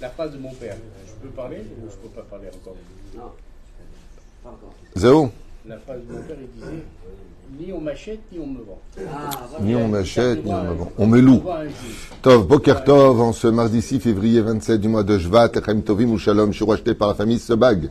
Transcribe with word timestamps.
La 0.00 0.10
phrase 0.10 0.32
de 0.32 0.38
mon 0.38 0.52
père, 0.52 0.76
je 1.06 1.12
peux 1.22 1.34
parler 1.34 1.58
ou 1.58 1.88
je 1.90 1.96
peux 1.96 2.08
pas 2.08 2.22
parler 2.22 2.48
encore? 2.48 2.76
Non, 3.16 3.30
pas 4.42 4.50
encore. 4.50 4.74
Zéo 4.96 5.30
La 5.66 5.78
phrase 5.78 6.00
de 6.06 6.12
mon 6.12 6.20
père, 6.20 6.36
il 6.40 6.60
disait 6.60 6.82
ni 7.58 7.72
on 7.72 7.80
m'achète 7.80 8.20
ni 8.32 8.38
on 8.40 8.46
me 8.46 8.58
vend. 8.58 8.80
Ah, 8.98 9.30
voilà. 9.50 9.64
Ni 9.64 9.76
on 9.76 9.88
m'achète, 9.88 10.44
ni 10.44 10.52
on 10.52 10.62
me 10.62 10.74
vend. 10.74 10.92
On 10.98 11.06
me 11.06 11.20
loue. 11.20 11.42
Tov, 12.22 12.46
Boker 12.46 12.84
Tov, 12.84 13.20
en 13.20 13.32
ce 13.32 13.46
mardi 13.46 13.80
6 13.80 14.00
février 14.00 14.40
27 14.40 14.80
du 14.80 14.88
mois 14.88 15.04
de 15.04 15.18
Shvat, 15.18 15.50
Echem 15.54 15.82
Tovim 15.82 16.10
ou 16.10 16.18
Shalom, 16.18 16.52
je 16.52 16.56
suis 16.56 16.64
racheté 16.64 16.94
par 16.94 17.08
la 17.08 17.14
famille 17.14 17.38
Sebag. 17.38 17.90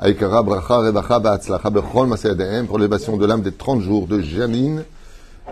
Aikara, 0.00 0.42
Bracha, 0.42 0.78
Rebacha, 0.78 1.18
Baatzlacha, 1.18 1.70
Bechol, 1.70 2.08
Maseyadehem, 2.08 2.66
pour 2.66 2.78
l'élévation 2.78 3.16
de 3.16 3.26
l'âme 3.26 3.42
des 3.42 3.52
30 3.52 3.80
jours 3.80 4.06
de 4.06 4.20
Janine, 4.20 4.84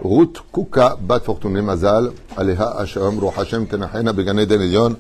Ruth, 0.04 0.38
Kuka, 0.52 0.96
Bat 1.00 1.24
Fortuné, 1.24 1.62
Mazal, 1.62 2.14
Aleha, 2.36 2.80
Hashem, 2.80 3.20
Ruch 3.20 3.34
Hashem, 3.34 3.66
Tenachena, 3.68 4.14
Began 4.14 4.40
Eden 4.40 4.62
Elyon, 4.62 4.96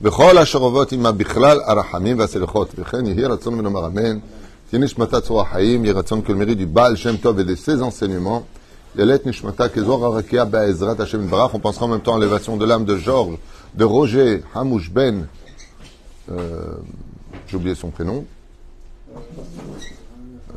בכל 0.00 0.38
השרבות 0.38 0.92
עמה 0.92 1.12
בכלל 1.12 1.60
הרחמים 1.66 2.18
והסליחות, 2.18 2.74
וכן 2.78 3.06
יהי 3.06 3.24
רצון 3.24 3.58
ונאמר 3.58 3.86
אמן, 3.86 4.18
תהיה 4.70 4.82
נשמתה 4.82 5.20
צרור 5.20 5.40
החיים, 5.40 5.84
יהי 5.84 5.92
רצון 5.92 6.22
כל 6.22 6.34
מרי 6.34 6.52
du 6.52 6.66
בעל 6.66 6.96
שם 6.96 7.16
טוב 7.16 7.38
et 7.38 7.44
de 7.44 7.54
ses 7.54 7.82
enseignements, 7.82 8.42
ללית 8.94 9.26
נשמתה 9.26 9.68
כזוהר 9.68 10.04
הרקיע 10.04 10.44
בעזרת 10.44 11.00
השם 11.00 11.24
יתברך. 11.24 11.54
On 11.54 11.58
pensera 11.58 11.84
en 11.84 11.88
même 11.88 12.00
temps 12.00 12.16
à 12.16 12.18
l'élévation 12.18 12.56
de 12.56 12.64
l'âme 12.64 12.84
de 12.84 12.96
Georges, 12.96 13.38
de 13.74 13.84
Roger 13.84 14.42
Hamouche 14.54 14.90
Ben, 14.90 15.26
euh, 16.30 16.74
j'ai 17.48 17.56
oublié 17.56 17.74
son 17.74 17.90
prénom, 17.90 18.24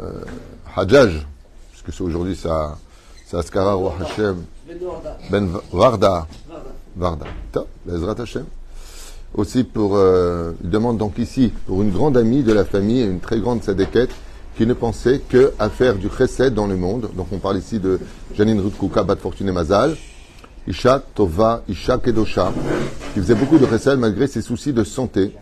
euh, 0.02 0.24
Hajjaj, 0.76 1.26
puisque 1.72 1.94
c'est 1.94 2.04
aujourd'hui 2.04 2.36
sa, 2.36 2.78
Askara 3.33 3.75
Roi 3.75 3.93
Hashem, 4.01 4.45
Ben 4.69 4.79
Noorda. 4.81 5.19
Ben 5.31 5.49
Varda, 5.73 6.27
Voilà. 6.47 6.65
Varda. 6.97 7.27
Bezrat 7.87 8.21
Hashem. 8.21 8.45
Aussi 9.35 9.65
pour, 9.65 9.97
euh, 9.97 10.53
il 10.63 10.71
demande 10.71 10.99
donc 10.99 11.19
ici, 11.19 11.53
pour 11.67 11.83
une 11.83 11.91
grande 11.91 12.17
amie 12.17 12.43
de 12.43 12.53
la 12.53 12.65
famille 12.65 13.01
et 13.01 13.05
une 13.07 13.21
très 13.21 13.41
grande 13.41 13.63
sadéquette, 13.63 14.11
qui 14.57 14.67
ne 14.67 14.75
pensait 14.75 15.21
que 15.29 15.53
à 15.59 15.69
faire 15.69 15.97
du 15.97 16.09
chesed 16.09 16.55
dans 16.55 16.69
le 16.69 16.77
monde. 16.77 17.11
Donc 17.17 17.27
on 17.33 17.39
parle 17.39 17.59
ici 17.59 17.81
de 17.81 17.99
Janine 18.37 18.61
Rutkouka, 18.61 19.03
Bat 19.03 19.17
Fortune 19.17 19.51
Mazal, 19.51 19.97
Isha 20.69 21.03
Tova, 21.15 21.63
Isha 21.69 21.99
Kedosha, 21.99 22.53
qui 23.13 23.21
faisait 23.21 23.35
beaucoup 23.35 23.59
de 23.59 23.67
chesed 23.67 23.99
malgré 23.99 24.29
ses 24.29 24.43
soucis 24.43 24.73
de 24.73 24.85
santé. 24.85 25.33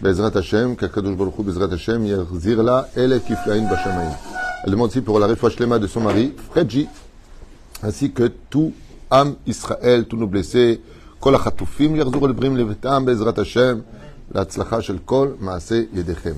Bezrat 0.00 0.36
Hashem, 0.36 0.76
Kakadosh 0.76 1.16
Bezrat 1.40 1.72
Hashem, 1.72 2.06
Yerzirla, 2.06 2.88
Ele 2.96 3.20
Kiflain. 3.20 3.68
Elle 4.64 4.70
demande 4.70 4.88
aussi 4.90 5.00
pour 5.00 5.18
la 5.18 5.26
refouach 5.26 5.58
lema 5.58 5.80
de 5.80 5.88
son 5.88 6.00
mari, 6.00 6.32
Fredji, 6.52 6.88
ainsi 7.83 8.11
que 8.11 8.31
tout 8.49 8.73
âme 9.11 9.35
Israël, 9.45 10.05
tous 10.05 10.17
nos 10.17 10.27
blessés, 10.27 10.79
כל 11.19 11.35
החטופים 11.35 11.95
יחזרו 11.95 12.27
לבריאים 12.27 12.57
לביתם 12.57 13.05
בעזרת 13.05 13.39
השם, 13.39 13.79
להצלחה 14.31 14.81
של 14.81 14.97
כל 15.05 15.29
מעשה 15.39 15.81
ידיכם. 15.93 16.33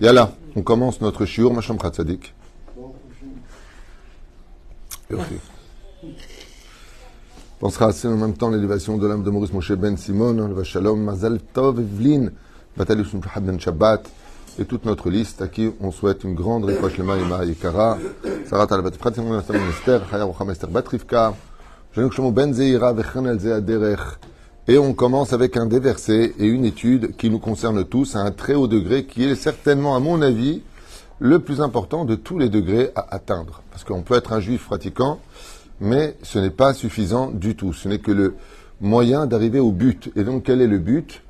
יאללה, 0.00 0.24
on 0.56 0.58
commence 0.58 1.00
notre 1.00 1.24
שיעור, 1.24 1.54
מה 1.54 1.62
שלומך 1.62 1.86
צדיק? 1.86 2.28
יופי. 5.10 5.34
On 7.62 7.70
sera 7.70 7.86
assez 7.86 8.06
en 8.06 8.16
même 8.16 8.34
temps 8.34 8.50
l'élévation 8.50 8.98
de 8.98 9.06
l'âme 9.06 9.22
de 9.22 9.30
Maurice 9.30 9.52
Moshe 9.54 9.72
Ben 9.72 9.96
Simon, 9.96 10.34
le 10.34 10.64
Shalom, 10.64 11.00
Mazal 11.00 11.38
Tov, 11.54 11.80
Evelyne, 11.80 12.30
Batali 12.76 13.04
Shimshahad 13.04 13.42
Ben 13.42 13.58
Shabbat, 13.58 14.02
et 14.57 14.65
toute 14.65 14.85
notre 14.85 15.09
liste 15.09 15.41
à 15.41 15.47
qui 15.47 15.69
on 15.81 15.91
souhaite 15.91 16.23
une 16.23 16.33
grande 16.33 16.65
récoche 16.65 16.97
Lema 16.97 17.17
Ima 17.17 17.45
Yikara, 17.45 17.97
Sarat 18.45 18.67
Al-Bat 18.71 18.91
Ben. 22.31 22.53
Et 24.67 24.77
on 24.77 24.93
commence 24.93 25.33
avec 25.33 25.57
un 25.57 25.65
des 25.65 25.79
versets 25.79 26.33
et 26.37 26.45
une 26.45 26.63
étude 26.63 27.15
qui 27.17 27.29
nous 27.29 27.39
concerne 27.39 27.83
tous 27.83 28.15
à 28.15 28.19
un 28.19 28.31
très 28.31 28.53
haut 28.53 28.67
degré, 28.67 29.05
qui 29.05 29.23
est 29.23 29.35
certainement, 29.35 29.95
à 29.95 29.99
mon 29.99 30.21
avis, 30.21 30.61
le 31.17 31.39
plus 31.39 31.59
important 31.61 32.05
de 32.05 32.15
tous 32.15 32.37
les 32.37 32.49
degrés 32.49 32.91
à 32.95 33.07
atteindre. 33.15 33.63
Parce 33.71 33.83
qu'on 33.83 34.03
peut 34.03 34.13
être 34.13 34.31
un 34.31 34.39
juif 34.39 34.65
pratiquant, 34.65 35.19
mais 35.79 36.15
ce 36.21 36.37
n'est 36.37 36.51
pas 36.51 36.73
suffisant 36.73 37.31
du 37.31 37.55
tout. 37.55 37.73
Ce 37.73 37.87
n'est 37.87 37.99
que 37.99 38.11
le 38.11 38.35
moyen 38.79 39.25
d'arriver 39.25 39.59
au 39.59 39.71
but. 39.71 40.11
Et 40.15 40.23
donc, 40.23 40.43
quel 40.43 40.61
est 40.61 40.67
le 40.67 40.79
but? 40.79 41.23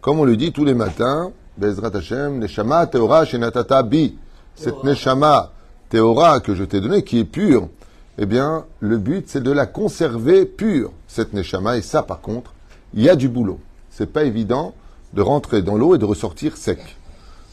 Comme 0.00 0.18
on 0.18 0.24
le 0.24 0.36
dit 0.38 0.52
tous 0.52 0.64
les 0.64 0.74
matins, 0.74 1.32
Bezrat 1.58 1.94
Hashem, 1.94 2.38
Neshama 2.38 2.86
Teora 2.86 3.24
Shenatata 3.24 3.82
Bi. 3.82 4.16
Cette 4.54 4.84
Neshama 4.84 5.52
Teora 5.88 6.40
que 6.40 6.54
je 6.54 6.64
t'ai 6.64 6.80
donnée, 6.80 7.02
qui 7.02 7.18
est 7.18 7.24
pure, 7.24 7.68
eh 8.18 8.26
bien, 8.26 8.64
le 8.80 8.98
but, 8.98 9.24
c'est 9.28 9.42
de 9.42 9.50
la 9.50 9.66
conserver 9.66 10.44
pure, 10.44 10.92
cette 11.08 11.32
Neshama. 11.32 11.76
Et 11.76 11.82
ça, 11.82 12.02
par 12.02 12.20
contre, 12.20 12.54
il 12.94 13.02
y 13.02 13.08
a 13.08 13.16
du 13.16 13.28
boulot. 13.28 13.58
C'est 13.90 14.12
pas 14.12 14.24
évident 14.24 14.74
de 15.12 15.22
rentrer 15.22 15.62
dans 15.62 15.76
l'eau 15.76 15.94
et 15.94 15.98
de 15.98 16.04
ressortir 16.04 16.56
sec. 16.56 16.96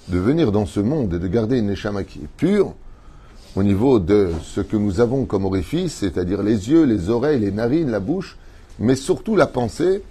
De 0.09 0.19
venir 0.19 0.51
dans 0.51 0.65
ce 0.65 0.79
monde 0.79 1.15
et 1.15 1.19
de 1.19 1.27
garder 1.27 1.59
une 1.59 1.67
Neshama 1.67 2.03
qui 2.03 2.19
est 2.19 2.29
pure, 2.37 2.73
au 3.55 3.63
niveau 3.63 3.99
de 3.99 4.29
ce 4.43 4.61
que 4.61 4.77
nous 4.77 4.99
avons 4.99 5.25
comme 5.25 5.45
orifice, 5.45 5.95
c'est-à-dire 5.95 6.43
les 6.43 6.69
yeux, 6.69 6.83
les 6.83 7.09
oreilles, 7.09 7.39
les 7.39 7.51
narines, 7.51 7.89
la 7.89 7.99
bouche, 7.99 8.37
mais 8.77 8.95
surtout 8.95 9.35
la 9.35 9.47
pensée, 9.47 10.03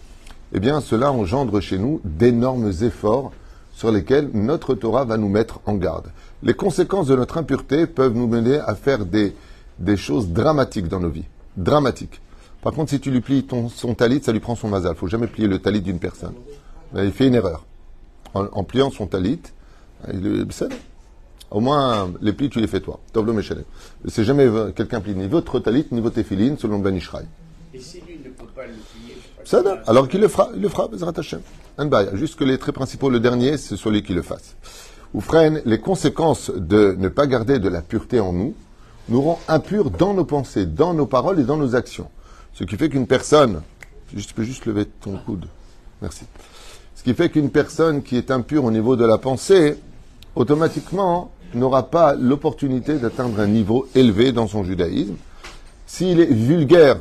eh 0.53 0.59
bien, 0.59 0.81
cela 0.81 1.13
engendre 1.13 1.61
chez 1.61 1.79
nous 1.79 2.01
d'énormes 2.05 2.73
efforts 2.83 3.33
sur 3.77 3.93
lesquels 3.93 4.31
notre 4.33 4.75
Torah 4.75 5.05
va 5.05 5.19
nous 5.19 5.29
mettre 5.29 5.61
en 5.67 5.75
garde. 5.75 6.11
Les 6.43 6.55
conséquences 6.55 7.09
de 7.09 7.15
notre 7.15 7.37
impureté 7.37 7.87
peuvent 7.87 8.15
nous 8.15 8.27
mener 8.27 8.59
à 8.59 8.75
faire 8.75 9.05
des, 9.05 9.37
des 9.79 9.99
choses 9.99 10.31
dramatiques 10.31 10.89
dans 10.89 10.99
nos 10.99 11.11
vies. 11.11 11.27
Dramatiques. 11.59 12.23
Par 12.63 12.73
contre, 12.73 12.89
si 12.89 13.01
tu 13.01 13.11
lui 13.11 13.21
plies 13.21 13.45
ton, 13.45 13.69
son 13.69 13.95
talit, 13.95 14.23
ça 14.23 14.33
lui 14.33 14.41
prend 14.41 14.57
son 14.57 14.69
mazal. 14.69 14.95
Il 14.97 14.99
faut 14.99 15.09
jamais 15.09 15.27
plier 15.27 15.47
le 15.47 15.59
talit 15.59 15.83
d'une 15.83 15.99
personne. 15.99 16.33
Il 16.97 17.13
fait 17.13 17.27
une 17.27 17.35
erreur. 17.35 17.67
En, 18.33 18.65
pliant 18.65 18.91
son 18.91 19.07
talit, 19.07 19.41
il, 20.11 20.47
au 21.51 21.61
moins, 21.61 22.11
les 22.23 22.33
plis, 22.33 22.49
tu 22.49 22.61
les 22.61 22.67
fais 22.67 22.81
toi. 22.81 22.99
Tovlo 23.13 23.35
Meshalem. 23.35 23.65
C'est 24.09 24.25
jamais 24.25 24.49
quelqu'un 24.75 25.01
plie 25.03 25.15
ni 25.15 25.29
votre 25.29 25.61
talit, 25.61 25.87
ni 25.93 26.01
votre 26.01 26.15
téphilines, 26.15 26.57
selon 26.57 26.79
Ben 26.79 26.97
Ishraï. 26.97 27.27
Et 27.75 27.81
si 27.81 28.01
lui 28.01 28.19
ne 28.25 28.31
peut 28.31 28.47
pas 28.55 28.67
le 28.67 28.73
plier. 28.73 29.06
Alors 29.87 30.09
qu'il 30.09 30.21
le 30.21 30.29
fera, 30.29 30.51
il 30.55 30.61
le 30.61 30.69
fera, 30.69 30.89
Bezrat 30.89 31.13
Hashem. 31.17 31.41
Juste 32.15 32.37
que 32.37 32.45
les 32.45 32.59
traits 32.59 32.75
principaux, 32.75 33.11
le 33.11 33.21
dernier, 33.21 33.59
c'est 33.59 33.77
celui 33.77 34.03
qui 34.03 34.15
le 34.15 34.23
fasse. 34.23 34.57
Ou 35.15 35.23
les 35.65 35.79
conséquences 35.79 36.51
de 36.51 36.95
ne 36.99 37.09
pas 37.09 37.27
garder 37.27 37.59
de 37.59 37.69
la 37.69 37.81
pureté 37.81 38.21
en 38.21 38.33
nous 38.33 38.55
nous 39.09 39.23
rend 39.23 39.41
impurs 39.47 39.91
dans 39.91 40.15
nos 40.15 40.25
pensées, 40.25 40.67
dans 40.67 40.95
nos 40.95 41.07
paroles 41.07 41.39
et 41.39 41.45
dans 41.45 41.57
nos 41.57 41.77
actions. 41.77 42.09
Ce 42.55 42.65
qui 42.65 42.77
fait 42.77 42.89
qu'une 42.89 43.07
personne, 43.07 43.63
tu 44.09 44.35
peux 44.35 44.43
juste 44.43 44.67
lever 44.67 44.87
ton 44.87 45.17
coude. 45.19 45.47
Merci. 46.03 46.25
Ce 46.97 47.05
qui 47.05 47.15
fait 47.15 47.31
qu'une 47.31 47.51
personne 47.51 48.03
qui 48.03 48.17
est 48.17 48.31
impure 48.31 48.65
au 48.65 48.71
niveau 48.71 48.97
de 48.97 49.05
la 49.05 49.19
pensée, 49.19 49.79
automatiquement, 50.35 51.31
n'aura 51.55 51.89
pas 51.89 52.15
l'opportunité 52.15 52.99
d'atteindre 52.99 53.39
un 53.39 53.47
niveau 53.47 53.87
élevé 53.95 54.33
dans 54.33 54.49
son 54.49 54.65
judaïsme. 54.65 55.15
S'il 55.87 56.21
est 56.21 56.33
vulgaire, 56.33 56.97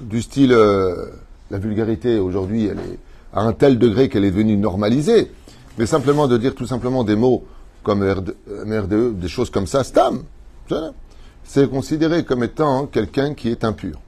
du 0.00 0.22
style, 0.22 0.52
euh, 0.52 1.06
la 1.50 1.58
vulgarité 1.58 2.18
aujourd'hui, 2.18 2.66
elle 2.66 2.78
est 2.78 2.98
à 3.32 3.42
un 3.42 3.52
tel 3.52 3.78
degré 3.78 4.08
qu'elle 4.08 4.24
est 4.24 4.30
devenue 4.30 4.56
normalisée, 4.56 5.30
mais 5.78 5.86
simplement 5.86 6.28
de 6.28 6.36
dire 6.36 6.54
tout 6.54 6.66
simplement 6.66 7.04
des 7.04 7.16
mots 7.16 7.44
comme 7.82 8.02
RD, 8.02 8.34
MRDE, 8.66 9.18
des 9.18 9.28
choses 9.28 9.50
comme 9.50 9.66
ça, 9.66 9.84
stam, 9.84 10.22
c'est 11.42 11.68
considéré 11.68 12.24
comme 12.24 12.42
étant 12.42 12.86
quelqu'un 12.86 13.34
qui 13.34 13.50
est 13.50 13.64
impur. 13.64 14.00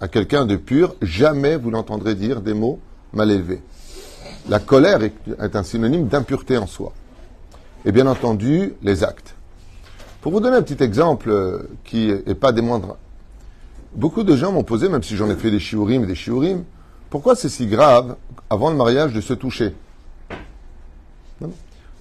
À 0.00 0.08
quelqu'un 0.08 0.44
de 0.44 0.56
pur, 0.56 0.94
jamais 1.00 1.56
vous 1.56 1.70
l'entendrez 1.70 2.14
dire 2.14 2.40
des 2.40 2.52
mots 2.52 2.80
mal 3.12 3.30
élevés. 3.30 3.62
La 4.48 4.58
colère 4.58 5.02
est, 5.02 5.14
est 5.40 5.56
un 5.56 5.62
synonyme 5.62 6.08
d'impureté 6.08 6.58
en 6.58 6.66
soi. 6.66 6.92
Et 7.86 7.92
bien 7.92 8.06
entendu, 8.06 8.74
les 8.82 9.04
actes. 9.04 9.34
Pour 10.20 10.32
vous 10.32 10.40
donner 10.40 10.56
un 10.56 10.62
petit 10.62 10.82
exemple 10.82 11.30
euh, 11.30 11.68
qui 11.84 12.12
n'est 12.26 12.34
pas 12.34 12.52
des 12.52 12.62
moindres, 12.62 12.96
beaucoup 13.94 14.22
de 14.22 14.36
gens 14.36 14.52
m'ont 14.52 14.64
posé, 14.64 14.88
même 14.88 15.02
si 15.02 15.16
j'en 15.16 15.28
ai 15.30 15.36
fait 15.36 15.50
des 15.50 15.60
shiurim 15.60 16.04
et 16.04 16.06
des 16.06 16.14
shiurim, 16.14 16.64
pourquoi 17.10 17.34
c'est 17.34 17.48
si 17.48 17.66
grave, 17.66 18.16
avant 18.50 18.70
le 18.70 18.76
mariage, 18.76 19.12
de 19.12 19.20
se 19.20 19.34
toucher. 19.34 19.74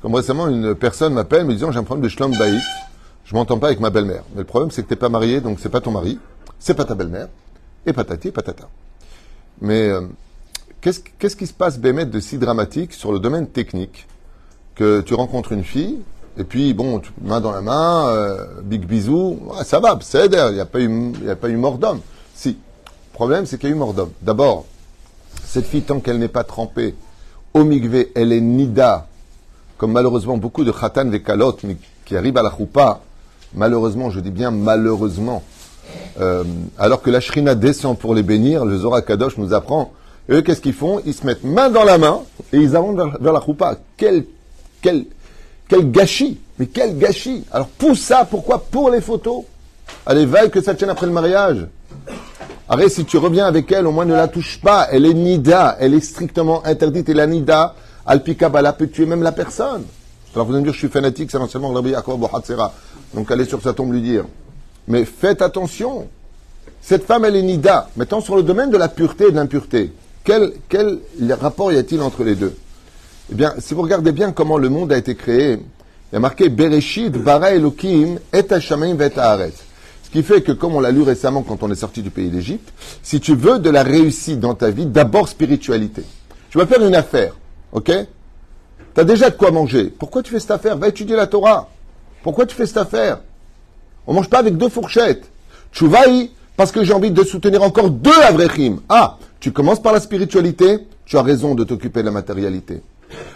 Comme 0.02 0.16
récemment, 0.16 0.48
une 0.50 0.76
personne 0.76 1.14
m'appelle 1.14 1.46
me 1.46 1.54
disant 1.54 1.72
j'ai 1.72 1.80
un 1.80 1.84
problème 1.84 2.04
de 2.04 2.10
shlom 2.10 2.36
baït, 2.38 2.62
je 3.26 3.36
m'entends 3.36 3.58
pas 3.58 3.68
avec 3.68 3.80
ma 3.80 3.90
belle-mère. 3.90 4.24
Mais 4.34 4.40
le 4.40 4.46
problème, 4.46 4.72
c'est 4.72 4.84
que 4.84 4.90
t'es 4.90 4.96
pas 4.96 5.10
marié, 5.10 5.40
donc 5.40 5.60
c'est 5.60 5.70
pas 5.70 5.82
ton 5.82 5.92
mari, 5.92 6.20
c'est 6.60 6.74
pas 6.74 6.86
ta 6.86 6.96
belle-mère, 6.96 7.30
et 7.86 7.94
patati 7.94 8.30
et 8.30 8.32
patata. 8.32 8.68
Mais 9.62 9.88
euh, 9.90 10.02
qu'est-ce 10.82 11.00
qu'est-ce 11.20 11.36
qui 11.36 11.48
se 11.48 11.54
passe, 11.54 11.80
Bémet, 11.80 12.06
de 12.06 12.20
si 12.20 12.38
dramatique 12.38 12.94
sur 12.94 13.14
le 13.14 13.20
domaine 13.20 13.48
technique 13.48 14.08
que 14.76 15.02
tu 15.02 15.14
rencontres 15.14 15.52
une 15.52 15.64
fille, 15.64 16.00
et 16.38 16.44
puis, 16.44 16.74
bon, 16.74 17.02
main 17.22 17.40
dans 17.42 17.52
la 17.52 17.62
main, 17.62 18.08
euh, 18.08 18.46
big 18.64 18.86
bisou, 18.86 19.40
ça 19.64 19.80
va, 19.80 19.98
c'est 20.02 20.26
il 20.26 20.32
n'y 20.54 20.60
a, 20.60 20.66
pas 20.66 20.80
eu- 20.80 21.58
mort 21.58 21.78
d'homme. 21.78 22.00
Si. 22.36 22.50
Le 22.50 23.14
problème, 23.14 23.46
c'est 23.46 23.60
qu'il 23.60 23.70
y 23.70 23.72
a 23.72 23.76
eu 23.76 23.78
mort 23.78 23.94
d'homme. 23.94 24.12
D'abord, 24.22 24.66
cette 25.46 25.66
fille, 25.68 25.84
tant 25.84 26.00
qu'elle 26.00 26.18
n'est 26.18 26.28
pas 26.28 26.44
trempée 26.44 26.96
au 27.54 27.64
migvé, 27.64 28.12
elle 28.16 28.32
est 28.34 28.42
nida, 28.42 29.08
comme 29.78 29.92
malheureusement 29.92 30.38
beaucoup 30.38 30.64
de 30.64 30.72
khatan 30.72 31.06
des 31.06 31.22
kalot 31.22 31.56
mais 31.64 31.78
qui 32.06 32.18
arrivent 32.18 32.38
à 32.38 32.42
la 32.42 32.52
choupa, 32.56 33.02
malheureusement, 33.54 34.10
je 34.10 34.20
dis 34.20 34.32
bien 34.32 34.50
malheureusement, 34.50 35.44
euh, 36.20 36.44
alors 36.80 37.04
que 37.04 37.12
la 37.12 37.20
shrina 37.20 37.54
descend 37.54 37.98
pour 37.98 38.16
les 38.16 38.24
bénir, 38.24 38.66
le 38.66 38.78
Zohar 38.78 39.06
Kadosh 39.06 39.38
nous 39.38 39.54
apprend 39.54 39.92
eux, 40.32 40.42
qu'est-ce 40.42 40.62
qu'ils 40.62 40.74
font? 40.74 41.00
Ils 41.06 41.14
se 41.14 41.26
mettent 41.26 41.44
main 41.44 41.70
dans 41.70 41.84
la 41.84 41.98
main 42.00 42.22
et 42.52 42.58
ils 42.58 42.76
avancent 42.76 42.96
vers, 42.96 43.18
vers 43.20 43.34
la 43.34 43.42
choupa. 43.42 43.78
Quel, 43.98 44.26
quel, 44.82 45.06
quel 45.68 45.92
gâchis 45.92 46.40
Mais 46.60 46.68
quel 46.68 46.98
gâchis 46.98 47.44
Alors 47.52 47.68
pour 47.68 47.98
ça, 47.98 48.26
pourquoi 48.30 48.64
Pour 48.64 48.90
les 48.90 49.02
photos? 49.02 49.44
Allez, 50.06 50.26
veille 50.26 50.50
que 50.50 50.62
ça 50.62 50.76
tienne 50.76 50.90
après 50.90 51.06
le 51.06 51.12
mariage. 51.12 51.68
Arrête, 52.68 52.92
si 52.92 53.06
tu 53.06 53.18
reviens 53.18 53.46
avec 53.46 53.72
elle, 53.72 53.88
au 53.88 53.92
moins 53.92 54.06
ne 54.06 54.14
la 54.14 54.28
touche 54.28 54.60
pas. 54.62 54.88
Elle 54.92 55.06
est 55.06 55.14
nida, 55.14 55.78
elle 55.80 55.94
est 55.94 56.02
strictement 56.02 56.66
interdite. 56.66 57.10
Et 57.10 57.14
la 57.14 57.28
nida, 57.28 57.76
al-pikabala 58.06 58.74
peut 58.74 58.88
tuer 58.88 59.06
même 59.06 59.24
la 59.24 59.32
personne. 59.32 59.84
Alors 60.34 60.48
vous 60.48 60.54
allez 60.54 60.62
me 60.62 60.66
dire, 60.66 60.74
je 60.74 60.80
suis 60.80 60.88
fanatique, 60.88 61.30
c'est 61.30 61.48
seulement 61.48 61.72
Rabbi 61.72 61.92
Yaakov. 61.92 62.28
Donc 63.14 63.32
allez 63.32 63.46
sur 63.46 63.62
sa 63.62 63.74
tombe 63.74 63.92
lui 63.92 64.02
dire. 64.02 64.26
Mais 64.88 65.06
faites 65.06 65.42
attention. 65.42 66.08
Cette 66.82 67.06
femme, 67.06 67.26
elle 67.26 67.36
est 67.36 67.44
nida. 67.44 67.90
Maintenant, 67.96 68.20
sur 68.20 68.36
le 68.36 68.44
domaine 68.44 68.70
de 68.70 68.78
la 68.78 68.90
pureté 68.90 69.28
et 69.28 69.32
de 69.32 69.36
l'impureté, 69.36 69.94
quel, 70.24 70.54
quel 70.68 71.00
rapport 71.40 71.72
y 71.72 71.78
a-t-il 71.78 72.02
entre 72.02 72.24
les 72.24 72.36
deux? 72.36 72.56
Eh 73.32 73.36
bien, 73.36 73.54
si 73.60 73.74
vous 73.74 73.82
regardez 73.82 74.12
bien 74.12 74.32
comment 74.32 74.58
le 74.58 74.70
monde 74.70 74.92
a 74.92 74.98
été 74.98 75.16
créé, 75.16 75.54
il 75.54 76.14
y 76.14 76.16
a 76.16 76.20
marqué 76.20 76.50
Bereshit, 76.50 77.12
bara 77.12 77.52
Elohim, 77.52 78.20
et 78.34 78.52
Hashamayim, 78.52 78.98
Haaretz. 79.16 79.64
Ce 80.04 80.10
qui 80.10 80.22
fait 80.24 80.42
que, 80.42 80.52
comme 80.52 80.76
on 80.76 80.80
l'a 80.80 80.92
lu 80.92 81.02
récemment 81.02 81.42
quand 81.42 81.64
on 81.64 81.72
est 81.72 81.76
sorti 81.76 82.02
du 82.02 82.12
pays 82.12 82.30
d'Égypte, 82.30 82.72
si 83.02 83.20
tu 83.20 83.36
veux 83.36 83.60
de 83.60 83.70
la 83.70 83.82
réussite 83.82 84.40
dans 84.40 84.54
ta 84.54 84.70
vie, 84.70 84.86
d'abord 84.86 85.28
spiritualité. 85.28 86.04
Tu 86.52 86.58
vas 86.58 86.68
faire 86.68 86.86
une 86.86 86.94
affaire, 86.94 87.36
ok? 87.72 87.92
Tu 88.94 89.02
as 89.02 89.04
déjà 89.04 89.32
de 89.32 89.36
quoi 89.36 89.50
manger. 89.50 89.86
Pourquoi 89.86 90.22
tu 90.22 90.32
fais 90.32 90.40
cette 90.40 90.52
affaire? 90.52 90.78
Va 90.78 90.90
étudier 90.90 91.16
la 91.16 91.26
Torah. 91.26 91.70
Pourquoi 92.22 92.46
tu 92.46 92.56
fais 92.56 92.68
cette 92.68 92.78
affaire? 92.78 93.22
On 94.06 94.14
mange 94.14 94.30
pas 94.30 94.38
avec 94.38 94.56
deux 94.58 94.70
fourchettes. 94.70 95.24
Tchouvaï, 95.72 96.30
parce 96.56 96.72
que 96.72 96.84
j'ai 96.84 96.94
envie 96.94 97.10
de 97.10 97.24
soutenir 97.24 97.64
encore 97.64 97.90
deux 97.90 98.22
Avrechim. 98.22 98.82
Ah, 98.90 99.18
tu 99.40 99.52
commences 99.52 99.82
par 99.82 99.94
la 99.94 100.00
spiritualité, 100.00 100.86
tu 101.06 101.18
as 101.18 101.24
raison 101.24 101.56
de 101.56 101.64
t'occuper 101.64 102.02
de 102.02 102.06
la 102.06 102.12
matérialité. 102.12 102.84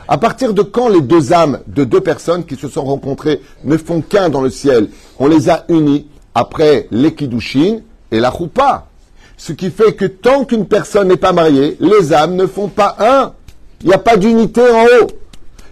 À 0.07 0.18
partir 0.18 0.53
de 0.53 0.62
quand 0.62 0.88
les 0.88 1.01
deux 1.01 1.33
âmes 1.33 1.59
de 1.68 1.83
deux 1.83 2.01
personnes 2.01 2.45
qui 2.45 2.56
se 2.56 2.68
sont 2.68 2.83
rencontrées 2.83 3.41
ne 3.63 3.77
font 3.77 4.01
qu'un 4.01 4.29
dans 4.29 4.41
le 4.41 4.50
ciel? 4.50 4.89
On 5.19 5.27
les 5.27 5.50
a 5.50 5.65
unis 5.69 6.07
après 6.33 6.88
l'équidouchine 6.91 7.81
et 8.12 8.19
la 8.19 8.31
choupa. 8.31 8.88
Ce 9.38 9.53
qui 9.53 9.69
fait 9.69 9.94
que 9.94 10.06
tant 10.06 10.45
qu'une 10.45 10.65
personne 10.65 11.09
n'est 11.09 11.18
pas 11.18 11.33
mariée, 11.33 11.77
les 11.79 12.13
âmes 12.13 12.35
ne 12.35 12.47
font 12.47 12.69
pas 12.69 12.95
un. 13.00 13.33
Il 13.81 13.88
n'y 13.88 13.94
a 13.94 14.00
pas 14.00 14.18
d'unité 14.18 14.62
en 14.62 14.85
haut. 14.85 15.07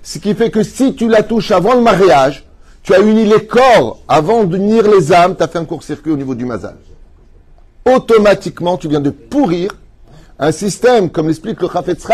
Ce 0.04 0.20
qui 0.20 0.36
fait 0.36 0.52
que 0.52 0.62
si 0.62 0.94
tu 0.94 1.08
la 1.08 1.24
touches 1.24 1.52
avant 1.52 1.74
le 1.74 1.82
mariage, 1.82 2.46
tu 2.84 2.94
as 2.94 3.00
uni 3.00 3.26
les 3.26 3.48
corps 3.48 4.00
avant 4.08 4.44
d'unir 4.44 4.88
les 4.88 5.12
âmes, 5.12 5.36
tu 5.36 5.42
as 5.42 5.48
fait 5.48 5.58
un 5.58 5.66
court-circuit 5.66 6.12
au 6.12 6.18
niveau 6.18 6.36
du 6.36 6.46
mazal. 6.46 6.78
Automatiquement, 7.86 8.78
tu 8.78 8.88
viens 8.88 9.00
de 9.00 9.10
pourrir 9.10 9.72
un 10.38 10.52
système, 10.52 11.10
comme 11.10 11.28
l'explique 11.28 11.62
le 11.62 11.68
Chafetz 11.68 12.06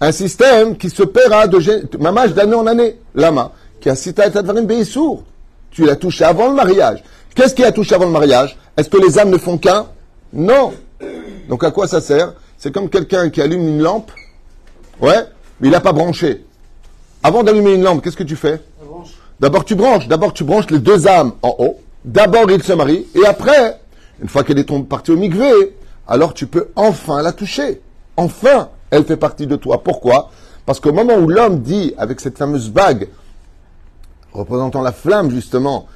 un 0.00 0.12
système 0.12 0.76
qui 0.76 0.90
se 0.90 1.02
paiera 1.02 1.46
de 1.46 1.96
mamage 1.98 2.34
d'année 2.34 2.54
en 2.54 2.66
année. 2.66 2.98
Lama, 3.14 3.52
qui 3.80 3.88
a 3.88 3.94
cité 3.94 4.22
Advarim 4.22 4.66
Beissour. 4.66 5.24
Tu 5.70 5.84
l'as 5.84 5.96
touché 5.96 6.24
avant 6.24 6.48
le 6.48 6.54
mariage. 6.54 7.02
Qu'est-ce 7.34 7.54
qui 7.54 7.64
a 7.64 7.72
touché 7.72 7.94
avant 7.94 8.06
le 8.06 8.12
mariage? 8.12 8.56
Est-ce 8.76 8.88
que 8.88 8.96
les 8.98 9.18
âmes 9.18 9.30
ne 9.30 9.38
font 9.38 9.58
qu'un? 9.58 9.86
Non. 10.32 10.72
Donc 11.48 11.64
à 11.64 11.70
quoi 11.70 11.86
ça 11.86 12.00
sert? 12.00 12.32
C'est 12.58 12.72
comme 12.72 12.88
quelqu'un 12.88 13.30
qui 13.30 13.42
allume 13.42 13.66
une 13.66 13.82
lampe. 13.82 14.10
Ouais, 15.00 15.24
mais 15.60 15.68
il 15.68 15.70
n'a 15.70 15.80
pas 15.80 15.92
branché. 15.92 16.44
Avant 17.22 17.42
d'allumer 17.42 17.74
une 17.74 17.82
lampe, 17.82 18.02
qu'est-ce 18.02 18.16
que 18.16 18.22
tu 18.22 18.36
fais? 18.36 18.60
D'abord 19.40 19.64
tu 19.64 19.74
branches. 19.74 20.08
D'abord 20.08 20.32
tu 20.32 20.44
branches 20.44 20.70
les 20.70 20.78
deux 20.78 21.06
âmes 21.06 21.32
en 21.42 21.54
haut. 21.58 21.80
D'abord 22.04 22.50
ils 22.50 22.62
se 22.62 22.72
marient. 22.72 23.06
Et 23.14 23.26
après, 23.26 23.78
une 24.22 24.28
fois 24.28 24.44
qu'elle 24.44 24.58
est 24.58 24.88
partie 24.88 25.10
au 25.10 25.16
migvé, 25.16 25.76
alors 26.08 26.32
tu 26.32 26.46
peux 26.46 26.68
enfin 26.76 27.20
la 27.20 27.32
toucher. 27.32 27.82
Enfin, 28.16 28.70
elle 28.90 29.04
fait 29.04 29.16
partie 29.16 29.46
de 29.46 29.56
toi. 29.56 29.82
Pourquoi? 29.82 30.30
Parce 30.64 30.80
qu'au 30.80 30.92
moment 30.92 31.14
où 31.14 31.28
l'homme 31.28 31.60
dit, 31.60 31.94
avec 31.96 32.20
cette 32.20 32.38
fameuse 32.38 32.70
bague, 32.70 33.08
représentant 34.32 34.82
la 34.82 34.92
flamme 34.92 35.30
justement, 35.30 35.86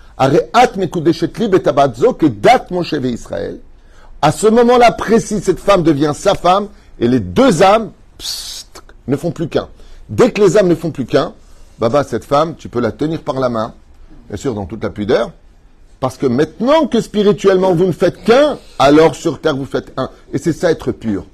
Israël, 3.10 3.58
à 4.22 4.32
ce 4.32 4.46
moment-là 4.46 4.92
précis, 4.92 5.40
cette 5.40 5.60
femme 5.60 5.82
devient 5.82 6.12
sa 6.14 6.34
femme, 6.34 6.69
et 6.98 7.08
les 7.08 7.20
deux 7.20 7.62
âmes 7.62 7.90
ne 9.08 9.16
font 9.16 9.31
plus 9.31 9.48
qu'un. 9.48 9.69
Dès 10.08 10.31
que 10.31 10.42
les 10.42 10.58
âmes 10.58 10.69
ne 10.69 10.75
font 10.75 10.90
plus 10.90 11.06
qu'un, 11.06 11.32
Baba, 11.78 12.04
cette 12.04 12.25
femme, 12.25 12.56
tu 12.56 12.69
peux 12.69 12.81
la 12.81 12.92
tenir 12.92 13.22
par 13.22 13.40
la 13.40 13.48
main, 13.48 13.72
bien 14.28 14.37
sûr 14.37 14.54
dans 14.54 14.66
toute 14.66 14.84
la 14.84 14.90
pudeur, 14.90 15.32
parce 15.98 16.19
que 16.19 16.26
maintenant 16.26 16.87
que 16.87 17.00
spirituellement 17.00 17.75
vous 17.75 17.87
ne 17.87 17.92
faites 17.92 18.22
qu'un, 18.22 18.58
alors 18.78 19.14
sur 19.14 19.40
terre 19.40 19.56
vous 19.56 19.64
faites 19.64 19.92
un. 19.96 20.10
Et 20.32 20.38
c'est 20.38 20.52
ça 20.52 20.70
être 20.70 20.92
pur. 20.92 21.25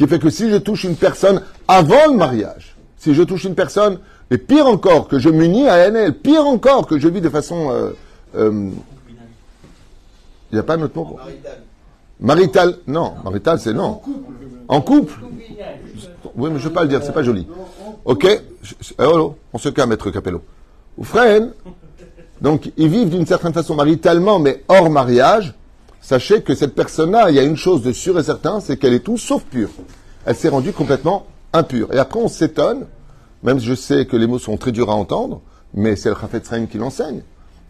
Qui 0.00 0.06
fait 0.06 0.18
que 0.18 0.30
si 0.30 0.48
je 0.48 0.56
touche 0.56 0.84
une 0.84 0.96
personne 0.96 1.42
avant 1.68 2.06
le 2.10 2.16
mariage, 2.16 2.74
si 2.96 3.12
je 3.12 3.22
touche 3.22 3.44
une 3.44 3.54
personne, 3.54 3.98
et 4.30 4.38
pire 4.38 4.66
encore, 4.66 5.08
que 5.08 5.18
je 5.18 5.28
m'unis 5.28 5.68
à 5.68 5.76
elle, 5.76 6.14
pire 6.14 6.46
encore, 6.46 6.86
que 6.86 6.98
je 6.98 7.06
vis 7.06 7.20
de 7.20 7.28
façon... 7.28 7.70
Euh, 7.70 7.90
euh, 8.34 8.70
il 10.50 10.54
n'y 10.54 10.58
a 10.58 10.62
pas 10.62 10.76
un 10.76 10.80
autre 10.80 10.96
mot 10.96 11.18
Marital. 11.18 11.62
Marital, 12.18 12.76
non. 12.86 13.12
Marital, 13.22 13.60
c'est 13.60 13.74
non. 13.74 14.00
En 14.68 14.80
couple. 14.80 15.20
Oui, 16.34 16.48
mais 16.50 16.58
je 16.58 16.64
ne 16.64 16.68
veux 16.68 16.72
pas 16.72 16.84
le 16.84 16.88
dire, 16.88 17.02
c'est 17.02 17.12
pas 17.12 17.22
joli. 17.22 17.46
Ok 18.06 18.26
oh, 19.00 19.34
On 19.52 19.58
se 19.58 19.68
calme, 19.68 19.90
maître 19.90 20.10
Capello. 20.10 20.40
Ou 20.96 21.04
donc 22.40 22.72
ils 22.78 22.88
vivent 22.88 23.10
d'une 23.10 23.26
certaine 23.26 23.52
façon 23.52 23.74
maritalement, 23.74 24.38
mais 24.38 24.64
hors 24.66 24.88
mariage. 24.88 25.52
Sachez 26.00 26.42
que 26.42 26.54
cette 26.54 26.74
personne-là, 26.74 27.30
il 27.30 27.36
y 27.36 27.38
a 27.38 27.42
une 27.42 27.56
chose 27.56 27.82
de 27.82 27.92
sûr 27.92 28.18
et 28.18 28.22
certain, 28.22 28.60
c'est 28.60 28.76
qu'elle 28.76 28.94
est 28.94 29.04
tout 29.04 29.18
sauf 29.18 29.42
pure. 29.44 29.70
Elle 30.24 30.36
s'est 30.36 30.48
rendue 30.48 30.72
complètement 30.72 31.26
impure. 31.52 31.92
Et 31.92 31.98
après, 31.98 32.20
on 32.20 32.28
s'étonne, 32.28 32.86
même 33.42 33.60
si 33.60 33.66
je 33.66 33.74
sais 33.74 34.06
que 34.06 34.16
les 34.16 34.26
mots 34.26 34.38
sont 34.38 34.56
très 34.56 34.72
durs 34.72 34.90
à 34.90 34.94
entendre, 34.94 35.40
mais 35.74 35.96
c'est 35.96 36.08
le 36.08 36.16
Chafet 36.16 36.42
qui 36.70 36.78
l'enseigne. 36.78 37.22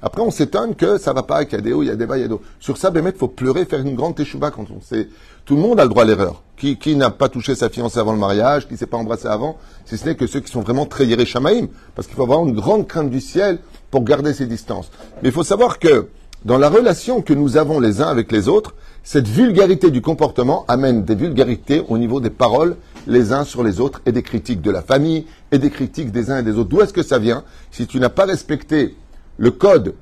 Après, 0.03 0.23
on 0.23 0.31
s'étonne 0.31 0.75
que 0.75 0.97
ça 0.97 1.13
va 1.13 1.23
pas, 1.23 1.45
qu'il 1.45 1.59
y 1.59 1.59
a 1.59 1.61
des 1.61 1.73
hauts, 1.75 1.83
il 1.83 1.89
y 1.89 1.91
a 1.91 1.97
des 1.97 2.07
bas, 2.07 2.17
il 2.17 2.23
y 2.23 2.25
a 2.25 2.29
des 2.29 2.35
hauts. 2.35 2.41
Sur 2.59 2.79
ça, 2.79 2.91
il 2.95 3.13
faut 3.13 3.29
pleurer, 3.29 3.67
faire 3.67 3.81
une 3.81 3.95
grande 3.95 4.15
teshuva 4.15 4.51
quand 4.51 4.67
on 4.75 4.81
sait. 4.81 5.09
Tout 5.45 5.57
le 5.57 5.61
monde 5.61 5.79
a 5.79 5.83
le 5.83 5.91
droit 5.91 6.05
à 6.05 6.07
l'erreur. 6.07 6.43
Qui, 6.57 6.79
qui 6.79 6.97
n'a 6.97 7.11
pas 7.11 7.29
touché 7.29 7.55
sa 7.55 7.69
fiancée 7.69 7.99
avant 7.99 8.13
le 8.13 8.19
mariage, 8.19 8.67
qui 8.67 8.77
s'est 8.77 8.87
pas 8.87 8.97
embrassé 8.97 9.27
avant, 9.29 9.59
si 9.85 9.99
ce 9.99 10.07
n'est 10.07 10.15
que 10.15 10.27
ceux 10.27 10.41
qui 10.41 10.51
sont 10.51 10.61
vraiment 10.61 10.87
très 10.87 11.07
shamaïm. 11.27 11.69
Parce 11.95 12.07
qu'il 12.07 12.17
faut 12.17 12.23
avoir 12.23 12.47
une 12.47 12.55
grande 12.55 12.87
crainte 12.87 13.11
du 13.11 13.21
ciel 13.21 13.59
pour 13.91 14.03
garder 14.05 14.33
ses 14.33 14.47
distances. 14.47 14.91
Mais 15.23 15.29
il 15.29 15.33
faut 15.33 15.45
savoir 15.45 15.79
que, 15.79 16.09
dans 16.45 16.57
la 16.57 16.71
relation 16.71 17.21
que 17.21 17.35
nous 17.35 17.59
avons 17.59 17.81
les 17.81 18.01
uns 18.01 18.09
avec 18.09 18.33
les 18.33 18.49
autres, 18.49 18.75
cette 19.03 19.29
vulgarité 19.29 19.91
du 19.91 20.01
comportement 20.01 20.65
amène 20.69 21.05
des 21.05 21.15
vulgarités 21.15 21.83
au 21.89 21.99
niveau 21.99 22.21
des 22.21 22.31
paroles 22.31 22.77
les 23.07 23.33
uns 23.33 23.45
sur 23.45 23.63
les 23.63 23.81
autres 23.81 24.01
et 24.07 24.13
des 24.13 24.23
critiques 24.23 24.63
de 24.63 24.71
la 24.71 24.83
famille 24.83 25.27
et 25.53 25.59
des 25.59 25.71
critiques 25.71 26.13
des 26.13 26.31
uns 26.31 26.39
et 26.39 26.43
des 26.43 26.57
autres. 26.57 26.71
D'où 26.71 26.81
est-ce 26.81 26.93
que 26.93 27.03
ça 27.03 27.19
vient 27.19 27.45
Si 27.71 27.87
tu 27.87 28.01
n'as 28.01 28.09
pas 28.09 28.25
respecté 28.25 28.97
le 29.37 29.51
code 29.51 29.95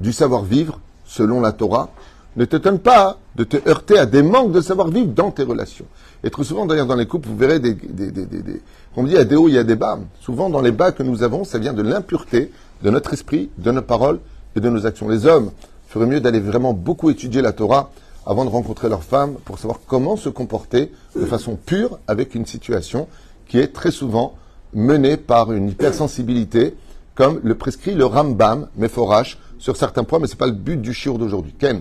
du 0.00 0.12
savoir-vivre, 0.12 0.80
selon 1.04 1.40
la 1.40 1.52
Torah, 1.52 1.90
ne 2.36 2.44
t'étonne 2.44 2.80
pas 2.80 3.18
de 3.36 3.44
te 3.44 3.56
heurter 3.68 3.98
à 3.98 4.06
des 4.06 4.22
manques 4.22 4.52
de 4.52 4.60
savoir-vivre 4.60 5.12
dans 5.12 5.30
tes 5.30 5.42
relations. 5.42 5.86
Et 6.24 6.30
très 6.30 6.44
souvent, 6.44 6.66
d'ailleurs, 6.66 6.86
dans 6.86 6.96
les 6.96 7.06
couples, 7.06 7.28
vous 7.28 7.36
verrez 7.36 7.60
des, 7.60 7.74
des, 7.74 8.10
des, 8.10 8.26
des, 8.26 8.60
on 8.96 9.04
dit, 9.04 9.12
il 9.12 9.16
y 9.16 9.20
a 9.20 9.24
des 9.24 9.36
hauts, 9.36 9.48
il 9.48 9.54
y 9.54 9.58
a 9.58 9.64
des 9.64 9.76
bas. 9.76 9.98
Souvent, 10.20 10.50
dans 10.50 10.60
les 10.60 10.72
bas 10.72 10.92
que 10.92 11.02
nous 11.02 11.22
avons, 11.22 11.44
ça 11.44 11.58
vient 11.58 11.72
de 11.72 11.82
l'impureté 11.82 12.50
de 12.82 12.90
notre 12.90 13.12
esprit, 13.12 13.50
de 13.58 13.70
nos 13.70 13.82
paroles 13.82 14.18
et 14.54 14.60
de 14.60 14.68
nos 14.68 14.84
actions. 14.86 15.08
Les 15.08 15.26
hommes 15.26 15.50
feraient 15.86 16.06
mieux 16.06 16.20
d'aller 16.20 16.40
vraiment 16.40 16.72
beaucoup 16.72 17.10
étudier 17.10 17.42
la 17.42 17.52
Torah 17.52 17.90
avant 18.26 18.44
de 18.44 18.50
rencontrer 18.50 18.88
leur 18.88 19.04
femme 19.04 19.34
pour 19.44 19.58
savoir 19.58 19.80
comment 19.86 20.16
se 20.16 20.28
comporter 20.28 20.92
de 21.14 21.24
façon 21.26 21.56
pure 21.56 21.98
avec 22.08 22.34
une 22.34 22.46
situation 22.46 23.08
qui 23.46 23.58
est 23.58 23.68
très 23.68 23.92
souvent 23.92 24.34
menée 24.74 25.16
par 25.16 25.52
une 25.52 25.68
hypersensibilité 25.68 26.74
comme 27.14 27.40
le 27.42 27.54
prescrit 27.54 27.94
le 27.94 28.04
Rambam, 28.04 28.68
Mephorash, 28.76 29.38
sur 29.58 29.76
certains 29.76 30.04
points, 30.04 30.18
mais 30.18 30.26
ce 30.26 30.34
n'est 30.34 30.38
pas 30.38 30.46
le 30.46 30.52
but 30.52 30.80
du 30.80 30.92
shiur 30.92 31.18
d'aujourd'hui. 31.18 31.54
Ken 31.58 31.80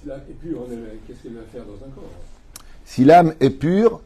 Si 0.00 0.06
l'âme 0.06 0.20
est 0.28 0.34
pure, 0.34 0.60
qu'est-ce 1.06 1.22
qu'elle 1.22 1.32
vient 1.32 1.40
faire 1.50 1.64
dans 1.64 1.86
un 1.86 1.90
corps? 1.94 2.10
Si 2.84 3.04
l'âme 3.04 3.32
est 3.40 3.50
pure, 3.50 4.00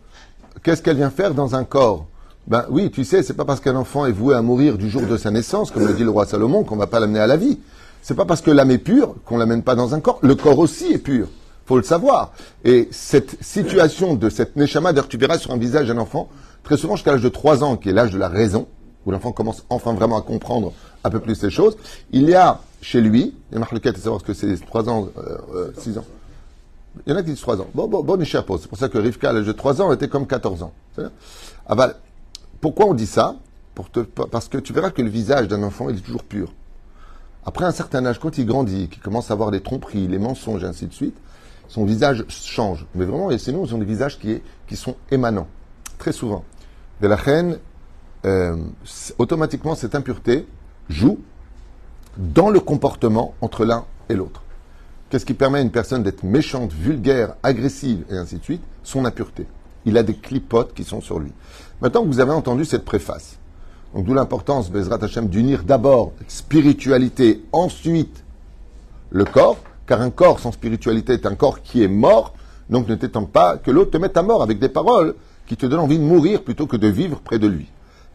qu'est-ce 0.62 0.82
qu'elle 0.82 0.96
vient 0.96 1.10
faire 1.10 1.34
dans 1.34 1.54
un 1.56 1.64
corps? 1.64 2.06
Ben 2.46 2.66
oui, 2.70 2.90
tu 2.90 3.04
sais, 3.04 3.22
c'est 3.22 3.34
pas 3.34 3.44
parce 3.44 3.60
qu'un 3.60 3.76
enfant 3.76 4.06
est 4.06 4.12
voué 4.12 4.34
à 4.34 4.42
mourir 4.42 4.78
du 4.78 4.88
jour 4.88 5.02
de 5.02 5.16
sa 5.16 5.30
naissance, 5.30 5.70
comme 5.70 5.86
le 5.86 5.92
dit 5.92 6.04
le 6.04 6.10
roi 6.10 6.24
Salomon, 6.24 6.64
qu'on 6.64 6.76
ne 6.76 6.80
va 6.80 6.86
pas 6.86 7.00
l'amener 7.00 7.20
à 7.20 7.26
la 7.26 7.36
vie. 7.36 7.58
C'est 8.02 8.14
pas 8.14 8.24
parce 8.24 8.40
que 8.40 8.50
l'âme 8.50 8.70
est 8.70 8.78
pure 8.78 9.14
qu'on 9.24 9.38
l'amène 9.38 9.62
pas 9.62 9.74
dans 9.74 9.94
un 9.94 10.00
corps. 10.00 10.18
Le 10.22 10.34
corps 10.34 10.58
aussi 10.58 10.92
est 10.92 10.98
pur. 10.98 11.28
Faut 11.66 11.76
le 11.76 11.82
savoir. 11.82 12.32
Et 12.64 12.88
cette 12.90 13.42
situation 13.42 14.14
de 14.14 14.28
cette 14.28 14.56
neshama, 14.56 14.92
d'ailleurs, 14.92 15.08
tu 15.08 15.18
sur 15.38 15.52
un 15.52 15.58
visage 15.58 15.88
d'un 15.88 15.98
enfant, 15.98 16.28
très 16.64 16.76
souvent 16.76 16.96
jusqu'à 16.96 17.12
l'âge 17.12 17.22
de 17.22 17.28
3 17.28 17.62
ans, 17.62 17.76
qui 17.76 17.90
est 17.90 17.92
l'âge 17.92 18.10
de 18.10 18.18
la 18.18 18.28
raison, 18.28 18.66
où 19.06 19.10
l'enfant 19.10 19.32
commence 19.32 19.64
enfin 19.70 19.94
vraiment 19.94 20.18
à 20.18 20.22
comprendre 20.22 20.72
un 21.04 21.10
peu 21.10 21.20
plus 21.20 21.34
ces 21.34 21.50
choses, 21.50 21.76
il 22.10 22.28
y 22.28 22.34
a 22.34 22.60
chez 22.82 23.00
lui, 23.00 23.34
il 23.50 23.54
y 23.54 23.56
a 23.56 23.60
marqué 23.60 23.92
de 23.92 23.96
savoir 23.96 24.20
ce 24.20 24.26
que 24.26 24.34
c'est 24.34 24.56
3 24.56 24.88
ans, 24.88 25.08
6 25.78 25.96
euh, 25.96 26.00
ans. 26.00 26.04
Il 27.06 27.12
y 27.12 27.14
en 27.14 27.18
a 27.18 27.22
qui 27.22 27.30
disent 27.30 27.40
3 27.40 27.60
ans. 27.60 27.68
Bon, 27.74 27.86
bon, 27.86 28.02
bon, 28.02 28.18
C'est 28.24 28.42
pour 28.42 28.78
ça 28.78 28.88
que 28.88 28.98
Rivka, 28.98 29.30
à 29.30 29.32
l'âge 29.32 29.46
de 29.46 29.52
3 29.52 29.80
ans, 29.80 29.92
était 29.92 30.08
comme 30.08 30.26
14 30.26 30.62
ans. 30.62 30.72
Ah 31.66 31.74
bah, 31.74 31.94
pourquoi 32.60 32.86
on 32.86 32.94
dit 32.94 33.06
ça? 33.06 33.36
Parce 34.30 34.48
que 34.48 34.58
tu 34.58 34.72
verras 34.72 34.90
que 34.90 35.00
le 35.00 35.08
visage 35.08 35.48
d'un 35.48 35.62
enfant, 35.62 35.88
il 35.88 35.96
est 35.96 36.00
toujours 36.00 36.24
pur. 36.24 36.52
Après 37.44 37.64
un 37.64 37.72
certain 37.72 38.04
âge, 38.04 38.18
quand 38.18 38.38
il 38.38 38.46
grandit, 38.46 38.88
qu'il 38.88 39.02
commence 39.02 39.30
à 39.30 39.34
avoir 39.34 39.50
des 39.50 39.60
tromperies, 39.60 40.06
les 40.06 40.18
mensonges, 40.18 40.64
ainsi 40.64 40.86
de 40.86 40.92
suite, 40.92 41.16
son 41.68 41.84
visage 41.84 42.24
change. 42.28 42.86
Mais 42.94 43.04
vraiment, 43.04 43.30
et 43.30 43.36
nous, 43.52 43.64
ils 43.64 43.74
ont 43.74 43.78
des 43.78 43.84
visages 43.84 44.18
qui, 44.18 44.42
sont 44.76 44.96
émanants, 45.10 45.48
très 45.98 46.12
souvent. 46.12 46.44
De 47.00 47.08
la 47.08 47.16
reine, 47.16 47.58
euh, 48.26 48.56
automatiquement, 49.18 49.74
cette 49.74 49.94
impureté 49.94 50.46
joue 50.88 51.18
dans 52.18 52.50
le 52.50 52.60
comportement 52.60 53.34
entre 53.40 53.64
l'un 53.64 53.86
et 54.08 54.14
l'autre. 54.14 54.42
Qu'est-ce 55.08 55.26
qui 55.26 55.34
permet 55.34 55.58
à 55.58 55.62
une 55.62 55.70
personne 55.70 56.02
d'être 56.02 56.22
méchante, 56.22 56.72
vulgaire, 56.72 57.34
agressive 57.42 58.04
et 58.10 58.14
ainsi 58.14 58.36
de 58.38 58.44
suite? 58.44 58.62
Son 58.84 59.04
impureté. 59.04 59.46
Il 59.86 59.96
a 59.96 60.02
des 60.02 60.14
clipotes 60.14 60.74
qui 60.74 60.84
sont 60.84 61.00
sur 61.00 61.18
lui. 61.18 61.32
Maintenant 61.80 62.02
que 62.02 62.08
vous 62.08 62.20
avez 62.20 62.32
entendu 62.32 62.64
cette 62.64 62.84
préface, 62.84 63.39
donc 63.94 64.04
d'où 64.04 64.14
l'importance, 64.14 64.70
Bezrat 64.70 65.02
Hashem, 65.02 65.28
d'unir 65.28 65.64
d'abord 65.64 66.12
spiritualité, 66.28 67.42
ensuite 67.52 68.22
le 69.10 69.24
corps, 69.24 69.58
car 69.86 70.00
un 70.00 70.10
corps 70.10 70.38
sans 70.38 70.52
spiritualité 70.52 71.14
est 71.14 71.26
un 71.26 71.34
corps 71.34 71.62
qui 71.62 71.82
est 71.82 71.88
mort, 71.88 72.34
donc 72.68 72.88
ne 72.88 72.94
t'étends 72.94 73.24
pas 73.24 73.56
que 73.56 73.70
l'autre 73.70 73.90
te 73.90 73.96
mette 73.96 74.16
à 74.16 74.22
mort 74.22 74.42
avec 74.42 74.60
des 74.60 74.68
paroles 74.68 75.14
qui 75.46 75.56
te 75.56 75.66
donnent 75.66 75.80
envie 75.80 75.98
de 75.98 76.04
mourir 76.04 76.42
plutôt 76.42 76.68
que 76.68 76.76
de 76.76 76.86
vivre 76.86 77.20
près 77.20 77.40
de 77.40 77.48
lui. 77.48 77.66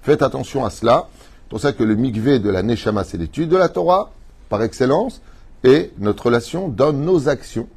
Faites 0.01 0.21
attention 0.21 0.63
à 0.63 0.69
cela. 0.69 1.09
C'est 1.17 1.49
pour 1.49 1.59
ça 1.59 1.73
que 1.73 1.83
le 1.83 1.95
mikvé 1.95 2.39
de 2.39 2.49
la 2.49 2.63
Neshama, 2.63 3.03
c'est 3.03 3.17
l'étude 3.17 3.49
de 3.49 3.57
la 3.57 3.67
Torah, 3.67 4.11
par 4.47 4.63
excellence, 4.63 5.21
et 5.63 5.91
notre 5.97 6.27
relation 6.27 6.69
dans 6.69 6.93
nos 6.93 7.27
actions 7.27 7.67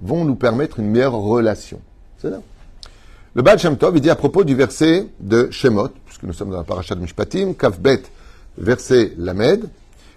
vont 0.00 0.24
nous 0.24 0.36
permettre 0.36 0.78
une 0.78 0.86
meilleure 0.86 1.14
relation. 1.14 1.80
C'est 2.18 2.30
là. 2.30 2.40
Le 3.32 3.42
Baal 3.42 3.60
Shem 3.60 3.76
Tov, 3.76 3.96
il 3.96 4.00
dit 4.00 4.10
à 4.10 4.16
propos 4.16 4.42
du 4.42 4.56
verset 4.56 5.06
de 5.20 5.48
Shemot, 5.52 5.90
puisque 6.04 6.24
nous 6.24 6.32
sommes 6.32 6.50
dans 6.50 6.56
la 6.56 6.64
paracha 6.64 6.96
de 6.96 7.00
Mishpatim, 7.00 7.52
Kafbet, 7.54 8.02
verset 8.58 9.12
Lamed, 9.18 9.68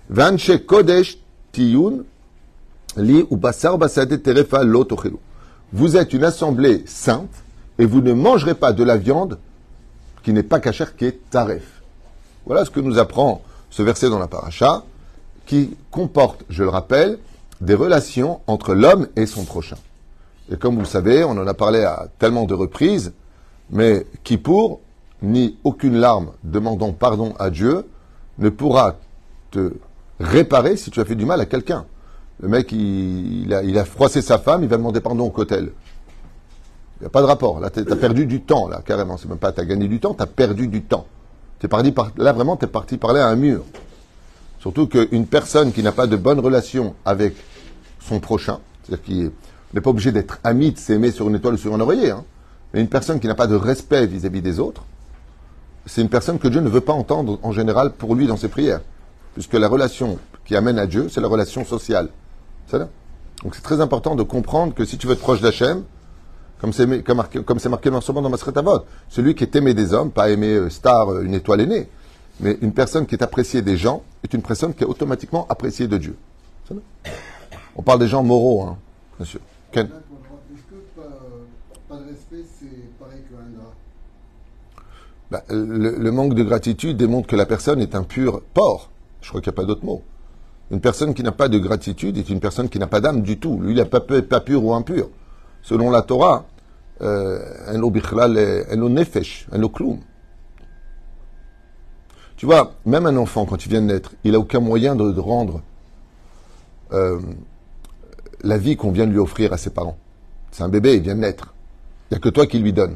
Vanche 0.10 0.58
Kodesh 0.65 1.20
Tiyun, 1.51 2.05
Li 2.98 3.24
ou 3.29 3.38
Basar 3.38 3.77
Basade 3.77 4.20
Terefa 4.24 4.63
Lo 4.63 4.84
Tochelu. 4.84 5.17
Vous 5.74 5.96
êtes 5.96 6.12
une 6.13 6.24
assemblée 6.24 6.84
sainte, 6.88 7.29
et 7.77 7.86
vous 7.86 8.01
ne 8.01 8.13
mangerez 8.13 8.55
pas 8.55 8.74
de 8.74 8.84
la 8.84 8.98
viande 8.98 9.38
qui 10.24 10.34
n'est 10.34 10.41
pas 10.41 10.60
kasher, 10.60 10.86
qui 10.98 11.05
est 11.05 11.29
taref. 11.29 11.84
Voilà 12.48 12.65
ce 12.65 12.72
que 12.72 12.79
nous 12.79 12.98
apprend 12.98 13.43
ce 13.70 13.84
verset 13.84 14.10
dans 14.10 14.20
la 14.20 14.27
paracha, 14.27 14.86
qui 15.46 15.77
comporte, 15.91 16.46
je 16.50 16.63
le 16.63 16.70
rappelle, 16.70 17.20
des 17.62 17.75
relations 17.75 18.39
entre 18.48 18.74
l'homme 18.74 19.08
et 19.15 19.27
son 19.27 19.43
prochain. 19.46 19.77
Et 20.53 20.57
comme 20.57 20.75
vous 20.75 20.81
le 20.81 20.86
savez, 20.86 21.24
on 21.24 21.31
en 21.31 21.48
a 21.48 21.53
parlé 21.55 21.83
à 21.83 22.07
tellement 22.19 22.45
de 22.45 22.53
reprises, 22.53 23.13
mais 23.72 24.05
qui 24.24 24.38
pour, 24.38 24.81
ni 25.24 25.57
aucune 25.63 25.95
larme 25.95 26.31
demandant 26.43 26.93
pardon 26.93 27.33
à 27.39 27.50
Dieu, 27.50 27.88
ne 28.38 28.50
pourra 28.50 28.98
te 29.50 29.74
réparer 30.19 30.77
si 30.77 30.91
tu 30.91 31.00
as 31.00 31.05
fait 31.05 31.15
du 31.15 31.25
mal 31.25 31.41
à 31.41 31.48
quelqu'un. 31.48 31.86
Le 32.39 32.50
mec, 32.50 32.72
il, 32.72 33.51
a, 33.51 33.86
froissé 33.86 34.22
sa 34.22 34.38
femme, 34.38 34.62
il 34.63 34.69
va 34.69 34.77
demander 34.77 35.01
pardon 35.01 35.25
au 35.25 35.29
cotel. 35.31 35.72
Il 36.98 37.01
n'y 37.01 37.07
a 37.07 37.10
pas 37.10 37.22
de 37.22 37.27
rapport. 37.27 37.60
Là, 37.60 37.72
tu 37.72 37.79
as 37.79 37.95
perdu 37.95 38.27
du 38.27 38.41
temps, 38.41 38.67
là, 38.67 38.81
carrément. 38.86 39.17
C'est 39.17 39.27
même 39.27 39.39
pas 39.39 39.51
tu 39.51 39.62
as 39.62 39.65
gagné 39.65 39.88
du 39.88 40.00
temps, 40.00 40.13
tu 40.13 40.22
as 40.22 40.27
perdu 40.27 40.67
du 40.67 40.83
temps. 40.83 41.07
Parti 41.69 41.93
par, 41.93 42.12
là, 42.17 42.33
vraiment, 42.33 42.57
tu 42.57 42.65
es 42.65 42.67
parti 42.67 42.98
parler 42.98 43.22
à 43.22 43.27
un 43.27 43.38
mur. 43.38 43.63
Surtout 44.60 44.86
qu'une 44.88 45.25
personne 45.25 45.72
qui 45.72 45.81
n'a 45.81 45.93
pas 45.93 46.07
de 46.07 46.17
bonne 46.17 46.39
relation 46.39 46.93
avec 47.05 47.36
son 48.01 48.19
prochain, 48.19 48.60
c'est-à-dire 48.83 49.03
qui 49.03 49.31
n'est 49.74 49.82
pas 49.82 49.89
obligé 49.89 50.12
d'être 50.12 50.39
ami, 50.44 50.72
de 50.72 50.77
s'aimer 50.77 51.12
sur 51.12 51.27
une 51.27 51.36
étoile 51.36 51.56
ou 51.56 51.58
sur 51.58 51.74
un 51.74 51.80
oreiller, 51.80 52.12
hein, 52.12 52.24
mais 52.74 52.82
une 52.82 52.89
personne 52.89 53.20
qui 53.20 53.27
n'a 53.27 53.36
pas 53.36 53.48
de 53.48 53.56
respect 53.56 54.06
vis-à-vis 54.08 54.42
des 54.42 54.60
autres, 54.60 54.84
c'est 55.86 56.01
une 56.01 56.10
personne 56.10 56.39
que 56.39 56.48
Dieu 56.48 56.62
ne 56.62 56.70
veut 56.70 56.82
pas 56.82 56.94
entendre 56.94 57.39
en 57.44 57.51
général 57.51 57.92
pour 57.92 58.15
lui 58.15 58.27
dans 58.27 58.38
ses 58.38 58.48
prières. 58.48 58.82
Puisque 59.34 59.53
la 59.53 59.68
relation 59.68 60.18
qui 60.46 60.56
amène 60.56 60.80
à 60.80 60.86
Dieu, 60.86 61.10
c'est 61.10 61.22
la 61.22 61.27
relation 61.27 61.65
sociale. 61.65 62.10
Donc 62.72 63.56
c'est 63.56 63.62
très 63.62 63.82
important 63.82 64.15
de 64.15 64.24
comprendre 64.24 64.74
que 64.74 64.86
si 64.86 64.98
tu 64.98 65.08
veux 65.08 65.13
être 65.13 65.20
proche 65.20 65.42
d'Hachem, 65.42 65.84
comme 66.60 66.72
c'est 66.72 66.86
marqué, 67.13 67.44
comme 67.44 67.60
marqué 67.70 67.89
noir 67.89 68.01
dans 68.01 68.30
Masret 68.30 68.58
Avot, 68.58 68.86
celui 69.10 69.36
qui 69.36 69.44
est 69.44 69.56
aimé 69.56 69.74
des 69.74 69.94
hommes, 69.94 70.12
pas 70.12 70.30
aimé 70.30 70.48
euh, 70.48 70.70
star, 70.70 71.12
euh, 71.12 71.24
une 71.24 71.34
étoile 71.34 71.60
aînée, 71.60 71.89
mais 72.39 72.58
une 72.62 72.72
personne 72.72 73.06
qui 73.06 73.15
est 73.15 73.24
appréciée 73.24 73.62
des 73.62 73.75
gens 73.75 74.01
est 74.24 74.34
une 74.34 74.42
personne 74.42 74.74
qui 74.74 74.84
est 74.84 74.88
automatiquement 74.88 75.46
appréciée 75.50 75.88
de 75.88 75.98
Dieu. 75.98 76.15
On 77.75 77.82
parle 77.82 78.00
des 78.00 78.08
gens 78.08 78.24
moraux, 78.24 78.62
hein, 78.62 78.77
bien 79.20 79.25
sûr. 79.25 79.42
Est-ce 79.82 80.63
que 80.70 80.75
pas, 80.96 81.10
pas 81.89 81.98
de 81.98 82.10
respect, 82.10 82.44
c'est 82.60 83.00
pareil 83.00 83.22
qu'un 83.30 83.62
Bah, 85.32 85.44
le, 85.50 85.98
le 85.98 86.12
manque 86.12 86.36
de 86.36 86.44
gratitude 86.44 86.98
démontre 86.98 87.27
que 87.27 87.36
la 87.36 87.46
personne 87.46 87.82
est 87.82 87.96
un 87.96 88.03
pur 88.03 88.42
porc. 88.53 88.89
Je 89.22 89.30
crois 89.30 89.42
qu'il 89.42 89.51
n'y 89.51 89.56
a 89.56 89.62
pas 89.62 89.65
d'autre 89.65 89.86
mot. 89.86 90.03
Une 90.72 90.82
personne 90.82 91.13
qui 91.13 91.24
n'a 91.24 91.32
pas 91.32 91.50
de 91.50 91.58
gratitude 91.60 92.18
est 92.18 92.30
une 92.30 92.39
personne 92.39 92.70
qui 92.70 92.80
n'a 92.80 92.88
pas 92.88 93.01
d'âme 93.01 93.22
du 93.22 93.38
tout. 93.39 93.60
Lui, 93.62 93.74
il 93.74 93.77
n'est 93.77 93.86
pas, 93.86 94.00
pu- 94.00 94.22
pas 94.24 94.42
pur 94.42 94.63
ou 94.63 94.74
impur. 94.74 95.10
Selon 95.62 95.89
la 95.92 96.01
Torah, 96.01 96.46
euh, 97.01 97.39
un 97.68 97.82
euh, 97.82 98.89
nefesh, 98.89 99.48
un 99.51 99.68
kloum. 99.68 100.00
Tu 102.38 102.46
vois, 102.46 102.74
même 102.86 103.06
un 103.06 103.15
enfant, 103.18 103.46
quand 103.46 103.65
il 103.65 103.70
vient 103.70 103.82
de 103.82 103.88
naître, 103.88 104.13
il 104.24 104.34
n'a 104.34 104.39
aucun 104.39 104.60
moyen 104.60 104.96
de, 104.96 105.12
de 105.12 105.20
rendre 105.20 105.62
euh, 106.92 107.20
la 108.43 108.57
vie 108.57 108.75
qu'on 108.75 108.91
vient 108.91 109.07
de 109.07 109.12
lui 109.12 109.19
offrir 109.19 109.53
à 109.53 109.57
ses 109.57 109.69
parents. 109.69 109.97
C'est 110.51 110.63
un 110.63 110.69
bébé, 110.69 110.95
il 110.95 111.01
vient 111.01 111.15
de 111.15 111.21
naître. 111.21 111.53
Il 112.09 112.13
n'y 112.13 112.17
a 112.17 112.19
que 112.19 112.29
toi 112.29 112.45
qui 112.45 112.59
lui 112.59 112.73
donne. 112.73 112.95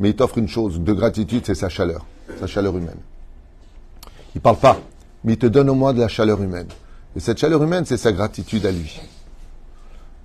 Mais 0.00 0.10
il 0.10 0.16
t'offre 0.16 0.38
une 0.38 0.48
chose 0.48 0.80
de 0.80 0.92
gratitude, 0.92 1.42
c'est 1.46 1.54
sa 1.54 1.68
chaleur, 1.68 2.04
sa 2.40 2.46
chaleur 2.46 2.76
humaine. 2.76 2.98
Il 4.34 4.40
parle 4.40 4.56
pas, 4.56 4.78
mais 5.24 5.34
il 5.34 5.38
te 5.38 5.46
donne 5.46 5.70
au 5.70 5.74
moins 5.74 5.92
de 5.94 6.00
la 6.00 6.08
chaleur 6.08 6.42
humaine. 6.42 6.68
Et 7.14 7.20
cette 7.20 7.38
chaleur 7.38 7.62
humaine, 7.62 7.84
c'est 7.86 7.96
sa 7.96 8.12
gratitude 8.12 8.66
à 8.66 8.72
lui. 8.72 9.00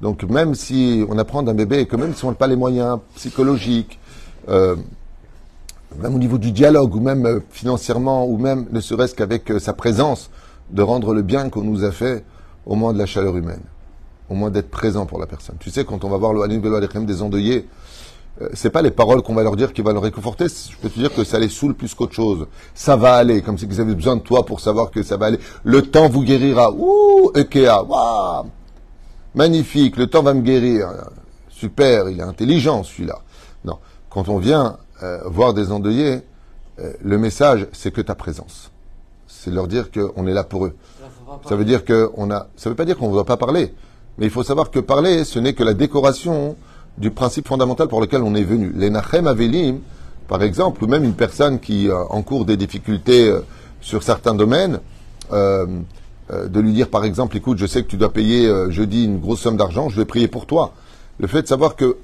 Donc 0.02 0.24
même 0.24 0.56
si 0.56 1.06
on 1.10 1.18
apprend 1.18 1.44
d'un 1.44 1.54
bébé 1.54 1.86
que 1.86 1.96
même 1.96 2.16
si 2.16 2.26
on 2.26 2.30
n'a 2.30 2.36
pas 2.36 2.48
les 2.48 2.56
moyens 2.56 3.00
psychologiques, 3.16 4.00
euh, 4.50 4.76
même 6.00 6.16
au 6.16 6.20
niveau 6.20 6.38
du 6.38 6.52
dialogue, 6.52 6.96
ou 6.96 7.00
même 7.00 7.26
euh, 7.26 7.40
financièrement, 7.52 8.26
ou 8.26 8.38
même 8.38 8.66
ne 8.72 8.80
serait-ce 8.80 9.14
qu'avec 9.14 9.52
euh, 9.52 9.60
sa 9.60 9.74
présence, 9.74 10.32
de 10.72 10.82
rendre 10.82 11.14
le 11.14 11.22
bien 11.22 11.50
qu'on 11.50 11.64
nous 11.64 11.84
a 11.84 11.92
fait, 11.92 12.24
au 12.66 12.76
moins 12.76 12.94
de 12.94 12.98
la 12.98 13.06
chaleur 13.06 13.38
humaine, 13.38 13.62
au 14.32 14.34
moins 14.34 14.50
d'être 14.50 14.72
présent 14.72 15.06
pour 15.06 15.20
la 15.20 15.28
personne. 15.28 15.58
Tu 15.60 15.70
sais, 15.70 15.84
quand 15.84 16.06
on 16.06 16.10
va 16.10 16.16
voir 16.16 16.32
le 16.32 16.42
Velo 16.48 16.76
Alechem 16.76 17.06
des 17.06 17.22
endeuillés, 17.22 17.68
euh, 18.42 18.48
c'est 18.54 18.70
pas 18.70 18.82
les 18.82 18.90
paroles 18.90 19.22
qu'on 19.22 19.34
va 19.34 19.44
leur 19.44 19.58
dire 19.58 19.74
qui 19.74 19.82
va 19.82 19.92
leur 19.92 20.04
réconforter. 20.04 20.46
Je 20.48 20.78
peux 20.78 20.90
te 20.90 20.98
dire 20.98 21.14
que 21.14 21.26
ça 21.26 21.38
les 21.38 21.50
saoule 21.50 21.76
plus 21.76 21.94
qu'autre 21.94 22.14
chose. 22.14 22.48
Ça 22.74 22.96
va 22.96 23.16
aller, 23.16 23.42
comme 23.42 23.58
si 23.58 23.66
ils 23.66 23.82
avaient 23.82 23.94
besoin 23.94 24.16
de 24.16 24.22
toi 24.22 24.46
pour 24.46 24.62
savoir 24.62 24.90
que 24.90 25.04
ça 25.04 25.18
va 25.18 25.26
aller. 25.26 25.40
Le 25.66 25.82
temps 25.82 26.08
vous 26.08 26.24
guérira. 26.24 26.72
Ouh, 26.72 27.32
Ekea, 27.36 27.84
waouh, 27.84 28.46
magnifique. 29.36 29.98
Le 29.98 30.08
temps 30.08 30.24
va 30.24 30.34
me 30.34 30.42
guérir. 30.42 30.88
Super, 31.50 32.10
il 32.10 32.18
est 32.18 32.24
intelligent 32.24 32.84
celui-là. 32.84 33.20
Non, 33.66 33.80
quand 34.10 34.30
on 34.30 34.38
vient 34.38 34.78
euh, 35.04 35.20
voir 35.26 35.54
des 35.54 35.74
endeuillés, 35.74 36.22
euh, 36.80 36.94
le 37.02 37.18
message 37.18 37.68
c'est 37.74 37.92
que 37.92 38.00
ta 38.00 38.16
présence. 38.16 38.72
C'est 39.28 39.52
leur 39.52 39.68
dire 39.68 39.92
qu'on 39.92 40.26
est 40.26 40.34
là 40.34 40.46
pour 40.46 40.68
eux. 40.68 40.76
Ça 41.50 41.56
veut 41.58 41.66
dire 41.66 41.84
que 41.84 42.10
on 42.16 42.32
a. 42.32 42.48
Ça 42.56 42.70
veut 42.70 42.76
pas 42.76 42.86
dire 42.86 42.98
qu'on 42.98 43.08
ne 43.08 43.14
doit 43.14 43.26
pas 43.26 43.38
parler, 43.38 43.74
mais 44.22 44.28
il 44.28 44.30
faut 44.32 44.44
savoir 44.44 44.70
que 44.70 44.78
parler, 44.78 45.24
ce 45.24 45.40
n'est 45.40 45.54
que 45.54 45.64
la 45.64 45.74
décoration 45.74 46.56
du 47.00 47.10
principe 47.10 47.48
fondamental 47.48 47.88
pour 47.88 48.00
lequel 48.00 48.22
on 48.22 48.36
est 48.36 48.44
venu. 48.44 48.72
Les 48.76 48.92
Nachem 48.92 49.26
Avelim, 49.26 49.80
par 50.28 50.44
exemple, 50.44 50.84
ou 50.84 50.88
même 50.88 51.04
une 51.04 51.16
personne 51.16 51.60
qui 51.60 51.90
euh, 51.90 52.04
encourt 52.12 52.46
des 52.46 52.56
difficultés 52.56 53.28
euh, 53.28 53.40
sur 53.82 54.04
certains 54.04 54.36
domaines, 54.36 54.80
euh, 55.34 55.66
de 56.30 56.60
lui 56.60 56.72
dire 56.72 56.90
par 56.90 57.04
exemple, 57.04 57.36
écoute, 57.36 57.58
je 57.58 57.66
sais 57.66 57.82
que 57.82 57.88
tu 57.88 57.98
dois 57.98 58.14
payer 58.14 58.48
jeudi 58.70 59.06
une 59.06 59.20
grosse 59.20 59.42
somme 59.42 59.58
d'argent, 59.58 59.90
je 59.90 59.96
vais 59.96 60.06
prier 60.06 60.28
pour 60.28 60.46
toi. 60.46 60.74
Le 61.18 61.26
fait 61.26 61.42
de 61.42 61.48
savoir 61.48 61.76
que 61.76 61.98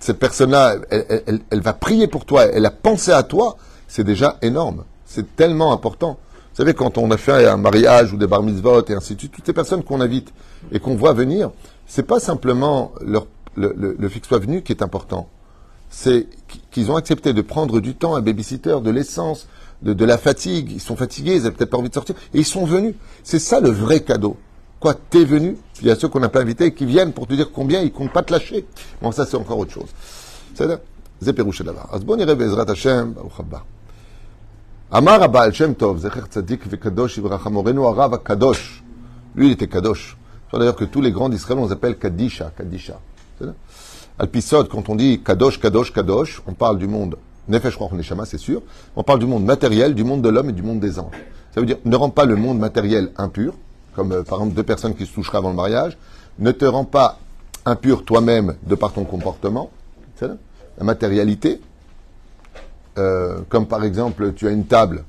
cette 0.00 0.18
personne-là, 0.18 0.76
elle 0.90 1.60
va 1.60 1.74
prier 1.74 2.06
pour 2.06 2.24
toi, 2.24 2.46
elle 2.46 2.64
a 2.64 2.70
pensé 2.70 3.12
à 3.12 3.22
toi, 3.22 3.58
c'est 3.88 4.04
déjà 4.04 4.38
énorme. 4.40 4.84
C'est 5.04 5.36
tellement 5.36 5.72
important. 5.72 6.18
Vous 6.58 6.64
savez, 6.64 6.74
quand 6.74 6.98
on 6.98 7.08
a 7.12 7.16
fait 7.16 7.46
un 7.46 7.56
mariage 7.56 8.12
ou 8.12 8.16
des 8.16 8.26
bar 8.26 8.42
mitzvot 8.42 8.82
et 8.88 8.92
ainsi 8.92 9.14
de 9.14 9.20
suite, 9.20 9.30
toutes 9.30 9.46
ces 9.46 9.52
personnes 9.52 9.84
qu'on 9.84 10.00
invite 10.00 10.32
et 10.72 10.80
qu'on 10.80 10.96
voit 10.96 11.12
venir, 11.12 11.52
c'est 11.86 12.02
pas 12.02 12.18
simplement 12.18 12.90
leur, 13.00 13.28
le, 13.54 13.72
le, 13.78 13.94
le 13.96 14.08
fait 14.08 14.24
soit 14.24 14.40
venu 14.40 14.62
qui 14.62 14.72
est 14.72 14.82
important. 14.82 15.28
C'est 15.88 16.26
qu'ils 16.72 16.90
ont 16.90 16.96
accepté 16.96 17.32
de 17.32 17.42
prendre 17.42 17.78
du 17.78 17.94
temps, 17.94 18.16
un 18.16 18.22
babysitter, 18.22 18.78
de 18.82 18.90
l'essence, 18.90 19.46
de, 19.82 19.92
de, 19.92 20.04
la 20.04 20.18
fatigue. 20.18 20.72
Ils 20.72 20.80
sont 20.80 20.96
fatigués, 20.96 21.36
ils 21.36 21.44
n'avaient 21.44 21.54
peut-être 21.54 21.70
pas 21.70 21.78
envie 21.78 21.90
de 21.90 21.94
sortir. 21.94 22.16
Et 22.34 22.38
ils 22.38 22.44
sont 22.44 22.64
venus. 22.64 22.96
C'est 23.22 23.38
ça 23.38 23.60
le 23.60 23.70
vrai 23.70 24.00
cadeau. 24.00 24.36
Quoi, 24.80 24.94
t'es 24.94 25.24
venu? 25.24 25.56
Il 25.80 25.86
y 25.86 25.92
a 25.92 25.94
ceux 25.94 26.08
qu'on 26.08 26.18
n'a 26.18 26.28
pas 26.28 26.40
invités 26.40 26.74
qui 26.74 26.86
viennent 26.86 27.12
pour 27.12 27.28
te 27.28 27.34
dire 27.34 27.52
combien 27.52 27.82
ils 27.82 27.92
comptent 27.92 28.12
pas 28.12 28.24
te 28.24 28.32
lâcher. 28.32 28.66
Bon, 29.00 29.12
ça, 29.12 29.26
c'est 29.26 29.36
encore 29.36 29.58
autre 29.58 29.74
chose. 29.74 29.90
C'est-à-dire, 30.54 30.80
Zeperouche 31.22 31.62
Davar. 31.62 31.88
Hasbon 31.92 32.16
Bezrat 32.16 32.68
Hashem, 32.68 33.14
lui, 39.34 39.48
il 39.48 39.52
était 39.52 39.66
Kadosh. 39.66 40.16
C'est 40.50 40.58
d'ailleurs 40.58 40.76
que 40.76 40.86
tous 40.86 41.02
les 41.02 41.12
grands 41.12 41.28
d'Israël, 41.28 41.58
on 41.58 41.66
les 41.66 41.72
appelle 41.72 41.98
Kadisha, 41.98 42.52
Kadisha. 42.56 42.98
Quand 44.70 44.88
on 44.88 44.94
dit 44.94 45.20
Kadosh, 45.22 45.60
Kadosh, 45.60 45.92
Kadosh, 45.92 46.40
on 46.46 46.54
parle 46.54 46.78
du 46.78 46.88
monde 46.88 47.18
Nefesh 47.48 47.76
Roch 47.76 47.90
c'est 48.24 48.38
sûr. 48.38 48.62
On 48.96 49.02
parle 49.02 49.18
du 49.18 49.26
monde 49.26 49.44
matériel, 49.44 49.94
du 49.94 50.04
monde 50.04 50.22
de 50.22 50.30
l'homme 50.30 50.48
et 50.48 50.54
du 50.54 50.62
monde 50.62 50.80
des 50.80 50.98
anges. 50.98 51.22
Ça 51.54 51.60
veut 51.60 51.66
dire, 51.66 51.76
ne 51.84 51.94
rends 51.94 52.08
pas 52.08 52.24
le 52.24 52.36
monde 52.36 52.58
matériel 52.58 53.10
impur, 53.18 53.52
comme 53.94 54.12
euh, 54.12 54.22
par 54.22 54.38
exemple 54.38 54.54
deux 54.54 54.62
personnes 54.62 54.94
qui 54.94 55.04
se 55.04 55.12
toucheraient 55.12 55.36
avant 55.36 55.50
le 55.50 55.56
mariage. 55.56 55.98
Ne 56.38 56.50
te 56.52 56.64
rends 56.64 56.86
pas 56.86 57.18
impur 57.66 58.06
toi-même 58.06 58.56
de 58.62 58.74
par 58.74 58.92
ton 58.94 59.04
comportement, 59.04 59.70
la 60.22 60.84
matérialité. 60.84 61.60
Euh, 62.98 63.40
comme 63.48 63.66
par 63.66 63.84
exemple, 63.84 64.32
tu 64.34 64.46
as 64.48 64.50
une 64.50 64.66
table, 64.66 65.04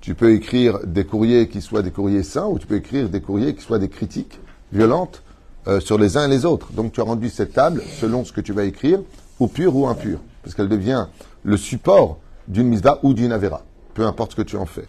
tu 0.00 0.14
peux 0.14 0.32
écrire 0.32 0.78
des 0.84 1.04
courriers 1.04 1.48
qui 1.48 1.60
soient 1.60 1.82
des 1.82 1.90
courriers 1.90 2.22
sains 2.22 2.46
ou 2.46 2.58
tu 2.58 2.66
peux 2.66 2.76
écrire 2.76 3.08
des 3.08 3.20
courriers 3.20 3.54
qui 3.54 3.62
soient 3.62 3.78
des 3.78 3.88
critiques 3.88 4.40
violentes 4.72 5.22
euh, 5.68 5.80
sur 5.80 5.98
les 5.98 6.16
uns 6.16 6.24
et 6.26 6.28
les 6.28 6.44
autres. 6.44 6.72
Donc 6.72 6.92
tu 6.92 7.00
as 7.00 7.04
rendu 7.04 7.28
cette 7.28 7.52
table, 7.52 7.82
selon 8.00 8.24
ce 8.24 8.32
que 8.32 8.40
tu 8.40 8.52
vas 8.52 8.64
écrire, 8.64 9.00
ou 9.38 9.46
pure 9.46 9.76
ou 9.76 9.86
impure, 9.86 10.20
parce 10.42 10.54
qu'elle 10.54 10.68
devient 10.68 11.06
le 11.42 11.56
support 11.56 12.18
d'une 12.48 12.68
misva 12.68 12.98
ou 13.02 13.14
d'une 13.14 13.32
avera, 13.32 13.62
peu 13.94 14.06
importe 14.06 14.32
ce 14.32 14.36
que 14.36 14.42
tu 14.42 14.56
en 14.56 14.66
fais. 14.66 14.86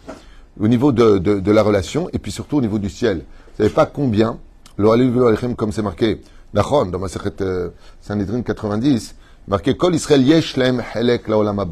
Au 0.58 0.68
niveau 0.68 0.92
de, 0.92 1.18
de, 1.18 1.52
la 1.52 1.62
relation, 1.62 2.08
et 2.14 2.18
puis 2.18 2.32
surtout 2.32 2.56
au 2.56 2.60
niveau 2.62 2.78
du 2.78 2.88
ciel. 2.88 3.18
Vous 3.18 3.64
savez 3.64 3.70
pas 3.70 3.84
combien, 3.84 4.38
comme 4.76 5.72
c'est 5.72 5.82
marqué, 5.82 6.22
dans 6.54 6.98
ma 6.98 7.08
euh, 7.42 7.70
Sanhedrin 8.00 8.40
90, 8.40 9.14
marqué 9.48 9.76
Kol 9.76 9.94
Israël 9.94 10.22
yesh 10.22 10.56
lem 10.56 10.82
helek 10.94 11.28
laolam. 11.28 11.62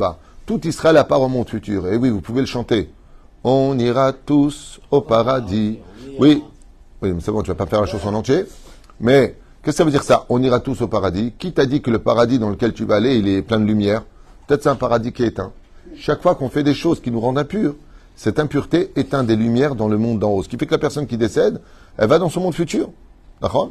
Tout 0.47 0.67
Israël 0.67 0.97
a 0.99 1.05
part 1.05 1.23
au 1.23 1.29
monde 1.29 1.49
futur. 1.49 1.89
Et 1.89 1.97
oui, 1.97 2.11
vous 2.11 2.21
pouvez 2.21 2.41
le 2.41 2.47
chanter. 2.47 2.91
On 3.45 3.79
ira 3.79 4.13
tous 4.13 4.81
au 4.91 5.01
paradis. 5.01 5.79
Oui, 6.19 6.45
oui, 7.01 7.13
mais 7.13 7.21
c'est 7.21 7.33
bon, 7.33 7.43
tu 7.43 7.49
vas 7.49 7.55
pas 7.55 7.67
faire 7.67 7.81
la 7.81 7.87
chanson 7.87 8.09
en 8.09 8.15
entier. 8.15 8.45
Mais, 9.01 9.37
qu'est-ce 9.63 9.77
que 9.77 9.79
ça 9.79 9.85
veut 9.85 9.91
dire 9.91 10.03
ça? 10.03 10.27
On 10.29 10.43
ira 10.43 10.61
tous 10.61 10.83
au 10.83 10.89
paradis. 10.89 11.33
Qui 11.39 11.53
t'a 11.53 11.65
dit 11.65 11.81
que 11.81 11.91
le 11.91 11.99
paradis 11.99 12.39
dans 12.39 12.51
lequel 12.51 12.75
tu 12.75 12.85
vas 12.85 12.97
aller, 12.97 13.17
il 13.17 13.27
est 13.29 13.43
plein 13.43 13.59
de 13.59 13.65
lumière? 13.65 14.03
Peut-être 14.47 14.63
c'est 14.63 14.69
un 14.69 14.75
paradis 14.75 15.13
qui 15.13 15.23
est 15.23 15.29
éteint. 15.29 15.53
Chaque 15.97 16.21
fois 16.21 16.35
qu'on 16.35 16.51
fait 16.51 16.63
des 16.63 16.75
choses 16.75 17.01
qui 17.01 17.11
nous 17.11 17.21
rendent 17.21 17.39
impurs, 17.39 17.75
cette 18.17 18.39
impureté 18.39 18.93
éteint 18.97 19.25
des 19.25 19.37
lumières 19.37 19.75
dans 19.75 19.89
le 19.89 19.97
monde 19.97 20.19
d'en 20.19 20.31
haut. 20.31 20.43
Ce 20.43 20.49
qui 20.49 20.59
fait 20.59 20.67
que 20.67 20.73
la 20.73 20.79
personne 20.79 21.07
qui 21.07 21.17
décède, 21.17 21.61
elle 21.97 22.09
va 22.09 22.19
dans 22.19 22.29
son 22.29 22.41
monde 22.41 22.55
futur. 22.55 22.91
D'accord? 23.41 23.71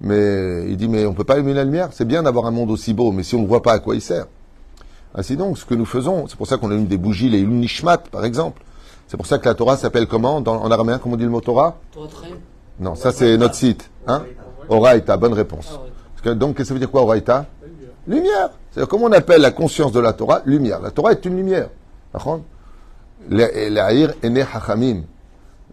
Mais 0.00 0.66
il 0.68 0.76
dit, 0.76 0.88
mais 0.88 1.06
on 1.06 1.14
peut 1.14 1.24
pas 1.24 1.34
allumer 1.34 1.54
la 1.54 1.64
lumière. 1.64 1.90
C'est 1.92 2.04
bien 2.04 2.24
d'avoir 2.24 2.46
un 2.46 2.50
monde 2.50 2.70
aussi 2.70 2.92
beau, 2.92 3.12
mais 3.12 3.22
si 3.22 3.34
on 3.36 3.42
ne 3.42 3.46
voit 3.46 3.62
pas 3.62 3.72
à 3.72 3.78
quoi 3.78 3.94
il 3.94 4.00
sert. 4.00 4.26
Ainsi 5.14 5.36
donc, 5.36 5.58
ce 5.58 5.64
que 5.64 5.74
nous 5.74 5.86
faisons, 5.86 6.26
c'est 6.28 6.36
pour 6.36 6.46
ça 6.46 6.56
qu'on 6.56 6.70
allume 6.70 6.86
des 6.86 6.98
bougies, 6.98 7.28
les 7.28 7.42
Nishmat, 7.42 7.98
par 7.98 8.24
exemple. 8.24 8.62
C'est 9.06 9.16
pour 9.16 9.26
ça 9.26 9.38
que 9.38 9.48
la 9.48 9.54
Torah 9.54 9.76
s'appelle 9.76 10.06
comment 10.06 10.40
dans, 10.40 10.60
En 10.60 10.70
araméen, 10.70 10.98
comment 10.98 11.14
on 11.14 11.18
dit 11.18 11.24
le 11.24 11.30
mot 11.30 11.40
Torah 11.40 11.78
Non, 12.78 12.94
ça 12.94 13.10
c'est 13.10 13.36
notre 13.38 13.54
site. 13.54 13.90
Hein 14.06 14.24
Oraita, 14.68 15.16
bonne 15.16 15.32
réponse. 15.32 15.80
Parce 16.14 16.22
que, 16.22 16.30
donc, 16.30 16.56
qu'est-ce 16.56 16.64
que 16.64 16.68
ça 16.68 16.74
veut 16.74 16.80
dire 16.80 16.90
quoi, 16.90 17.02
Oraita 17.02 17.46
Lumière. 18.06 18.50
C'est-à-dire, 18.70 18.88
comment 18.88 19.06
on 19.06 19.12
appelle 19.12 19.40
la 19.40 19.50
conscience 19.50 19.92
de 19.92 20.00
la 20.00 20.12
Torah 20.12 20.42
Lumière. 20.44 20.80
La 20.80 20.90
Torah 20.90 21.12
est 21.12 21.24
une 21.24 21.36
lumière. 21.36 21.68
L'Aïr 23.30 24.12
Ene 24.22 24.46
Hachamim. 24.52 25.02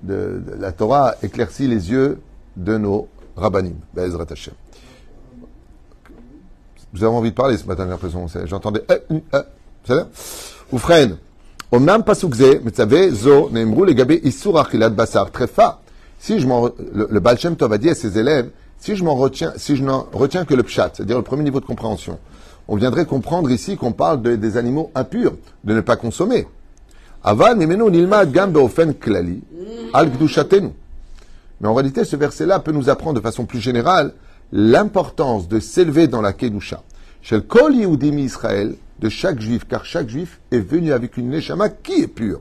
La 0.07 0.71
Torah 0.71 1.15
éclaircit 1.21 1.67
les 1.67 1.91
yeux 1.91 2.21
de 2.55 2.77
nos 2.77 3.07
rabbanim. 3.35 3.75
Hashem. 3.97 4.53
Vous 6.95 7.03
avez 7.03 7.13
envie 7.13 7.31
de 7.31 7.35
parler 7.35 7.57
ce 7.57 7.65
matin, 7.65 7.83
j'ai 7.83 7.89
l'impression. 7.89 8.25
J'entendais. 8.45 8.81
Euh, 8.89 8.99
euh. 9.33 9.43
C'est 9.83 10.05
Oufren. 10.71 11.17
Omnam 11.71 12.03
pasuk 12.03 12.33
ze, 12.35 12.61
mitzave 12.63 13.09
zo, 13.11 13.49
neemru 13.51 13.85
legabe 13.85 14.13
isur 14.23 14.57
achilat 14.57 14.91
basar 14.91 15.29
trefa. 15.29 15.81
Si 16.19 16.39
je 16.39 16.47
m'en, 16.47 16.69
le, 16.93 17.07
le 17.11 17.55
Tov 17.55 17.73
a 17.73 17.77
dit 17.77 17.89
à 17.89 17.95
ses 17.95 18.17
élèves, 18.17 18.49
si 18.79 18.95
je 18.95 19.03
m'en 19.03 19.15
retiens, 19.15 19.51
si 19.57 19.75
je 19.75 19.83
n'en 19.83 20.07
retiens 20.13 20.45
que 20.45 20.53
le 20.53 20.63
pshat, 20.63 20.91
c'est-à-dire 20.93 21.17
le 21.17 21.23
premier 21.23 21.43
niveau 21.43 21.59
de 21.59 21.65
compréhension, 21.65 22.17
on 22.69 22.77
viendrait 22.77 23.05
comprendre 23.05 23.51
ici 23.51 23.75
qu'on 23.75 23.91
parle 23.91 24.21
de- 24.21 24.37
des 24.37 24.55
animaux 24.55 24.89
impurs, 24.95 25.33
de 25.65 25.73
ne 25.73 25.81
pas 25.81 25.97
consommer. 25.97 26.47
Aval 27.23 27.57
mimenu 27.57 27.91
nilmad 27.91 28.31
gam 28.31 28.51
beofen 28.53 28.93
klali, 28.93 29.41
al 29.93 30.09
gdushatenu. 30.11 30.71
Mais 31.59 31.67
en 31.67 31.73
réalité, 31.73 32.05
ce 32.05 32.15
verset-là 32.15 32.59
peut 32.59 32.71
nous 32.71 32.89
apprendre 32.89 33.15
de 33.19 33.21
façon 33.21 33.45
plus 33.45 33.59
générale 33.59 34.13
l'importance 34.51 35.47
de 35.47 35.59
s'élever 35.59 36.07
dans 36.07 36.21
la 36.21 36.33
Kedusha. 36.33 36.83
Chez 37.21 37.35
le 37.35 37.41
Kol 37.41 37.75
Israël, 37.75 38.75
de 38.99 39.09
chaque 39.09 39.39
juif, 39.41 39.65
car 39.67 39.85
chaque 39.85 40.09
juif 40.09 40.39
est 40.51 40.59
venu 40.59 40.93
avec 40.93 41.17
une 41.17 41.29
neshama 41.29 41.69
qui 41.69 42.03
est 42.03 42.07
pure. 42.07 42.39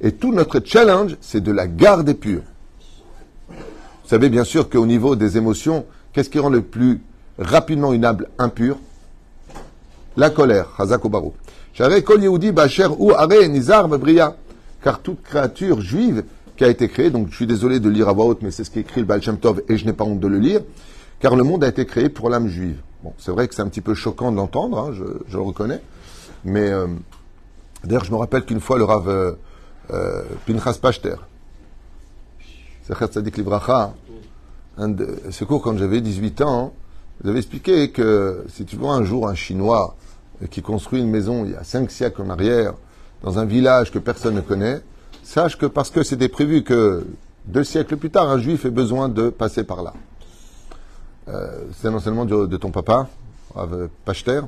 Et 0.00 0.12
tout 0.12 0.32
notre 0.32 0.60
challenge, 0.64 1.16
c'est 1.20 1.40
de 1.40 1.52
la 1.52 1.66
garder 1.66 2.14
pure. 2.14 2.42
Vous 3.48 4.10
savez 4.10 4.28
bien 4.28 4.44
sûr 4.44 4.68
qu'au 4.68 4.86
niveau 4.86 5.16
des 5.16 5.36
émotions, 5.36 5.86
qu'est-ce 6.12 6.30
qui 6.30 6.38
rend 6.38 6.50
le 6.50 6.62
plus 6.62 7.00
rapidement 7.38 7.92
une 7.92 8.04
âme 8.04 8.24
impure? 8.38 8.78
La 10.16 10.30
colère. 10.30 10.68
Car 14.82 15.00
toute 15.00 15.22
créature 15.22 15.80
juive 15.80 16.24
qui 16.56 16.64
a 16.64 16.68
été 16.68 16.88
créée, 16.88 17.10
donc 17.10 17.28
je 17.30 17.36
suis 17.36 17.46
désolé 17.46 17.80
de 17.80 17.88
lire 17.88 18.08
à 18.08 18.12
voix 18.12 18.26
haute, 18.26 18.42
mais 18.42 18.50
c'est 18.50 18.64
ce 18.64 18.70
qu'écrit 18.70 19.00
le 19.00 19.06
Baal 19.06 19.22
Shem 19.22 19.38
Tov 19.38 19.62
et 19.68 19.76
je 19.76 19.84
n'ai 19.84 19.92
pas 19.92 20.04
honte 20.04 20.20
de 20.20 20.28
le 20.28 20.38
lire, 20.38 20.60
car 21.20 21.36
le 21.36 21.44
monde 21.44 21.64
a 21.64 21.68
été 21.68 21.86
créé 21.86 22.08
pour 22.08 22.30
l'âme 22.30 22.48
juive. 22.48 22.80
Bon, 23.02 23.12
c'est 23.18 23.30
vrai 23.30 23.48
que 23.48 23.54
c'est 23.54 23.62
un 23.62 23.68
petit 23.68 23.80
peu 23.80 23.94
choquant 23.94 24.32
de 24.32 24.36
l'entendre, 24.36 24.78
hein, 24.78 24.92
je, 24.92 25.04
le 25.36 25.42
reconnais, 25.42 25.80
mais 26.44 26.70
euh, 26.70 26.86
d'ailleurs 27.84 28.04
je 28.04 28.10
me 28.10 28.16
rappelle 28.16 28.44
qu'une 28.44 28.60
fois 28.60 28.78
le 28.78 28.84
Rav 28.84 29.08
euh, 29.08 29.32
euh, 29.92 30.22
Pinchas 30.46 30.78
Pachter, 30.80 31.16
Secher 32.86 33.06
Tzadik 33.06 33.36
Livracha, 33.36 33.94
ce 34.78 35.44
cours 35.44 35.62
quand 35.62 35.76
j'avais 35.78 36.00
18 36.00 36.42
ans, 36.42 36.74
vous 37.22 37.30
avez 37.30 37.38
expliqué 37.38 37.90
que 37.90 38.44
si 38.48 38.64
tu 38.64 38.76
vois 38.76 38.94
un 38.94 39.04
jour 39.04 39.28
un 39.28 39.34
Chinois 39.34 39.96
qui 40.50 40.60
construit 40.60 41.00
une 41.00 41.10
maison 41.10 41.46
il 41.46 41.52
y 41.52 41.54
a 41.54 41.64
cinq 41.64 41.90
siècles 41.90 42.22
en 42.22 42.28
arrière, 42.28 42.74
dans 43.22 43.38
un 43.38 43.46
village 43.46 43.90
que 43.90 43.98
personne 43.98 44.34
ne 44.34 44.42
connaît, 44.42 44.82
sache 45.22 45.56
que 45.56 45.66
parce 45.66 45.90
que 45.90 46.02
c'était 46.02 46.28
prévu 46.28 46.62
que 46.62 47.06
deux 47.46 47.64
siècles 47.64 47.96
plus 47.96 48.10
tard, 48.10 48.30
un 48.30 48.38
juif 48.38 48.64
ait 48.64 48.70
besoin 48.70 49.08
de 49.08 49.30
passer 49.30 49.64
par 49.64 49.82
là. 49.82 49.94
Euh, 51.28 51.64
c'est 51.72 51.88
un 51.88 51.94
enseignement 51.94 52.24
de, 52.24 52.46
de 52.46 52.56
ton 52.56 52.70
papa, 52.70 53.08
Rav 53.54 53.88
Pachter. 54.04 54.40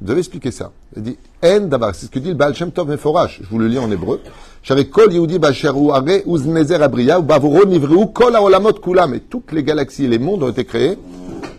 Vous 0.00 0.10
avez 0.10 0.20
expliqué 0.20 0.50
ça. 0.50 0.70
Il 0.96 1.02
dit 1.02 1.18
En 1.42 1.60
davar, 1.60 1.94
c'est 1.94 2.06
ce 2.06 2.10
que 2.10 2.18
dit 2.18 2.28
le 2.28 2.34
Baal 2.34 2.54
Shem 2.54 2.70
Tov 2.70 2.88
Meforash. 2.88 3.40
Je 3.42 3.48
vous 3.48 3.58
le 3.58 3.66
lis 3.66 3.78
en 3.78 3.90
hébreu. 3.90 4.20
J'avais 4.62 4.86
kol 4.88 5.12
Yehudi 5.12 5.38
are 5.42 6.04
uznezer 6.26 6.82
abriya 6.82 7.20
bavoro 7.20 7.64
nivreu 7.64 8.06
kol 8.06 8.36
kulam. 8.82 9.14
Et 9.14 9.20
toutes 9.20 9.52
les 9.52 9.64
galaxies 9.64 10.04
et 10.04 10.08
les 10.08 10.18
mondes 10.18 10.42
ont 10.42 10.50
été 10.50 10.64
créés 10.64 10.98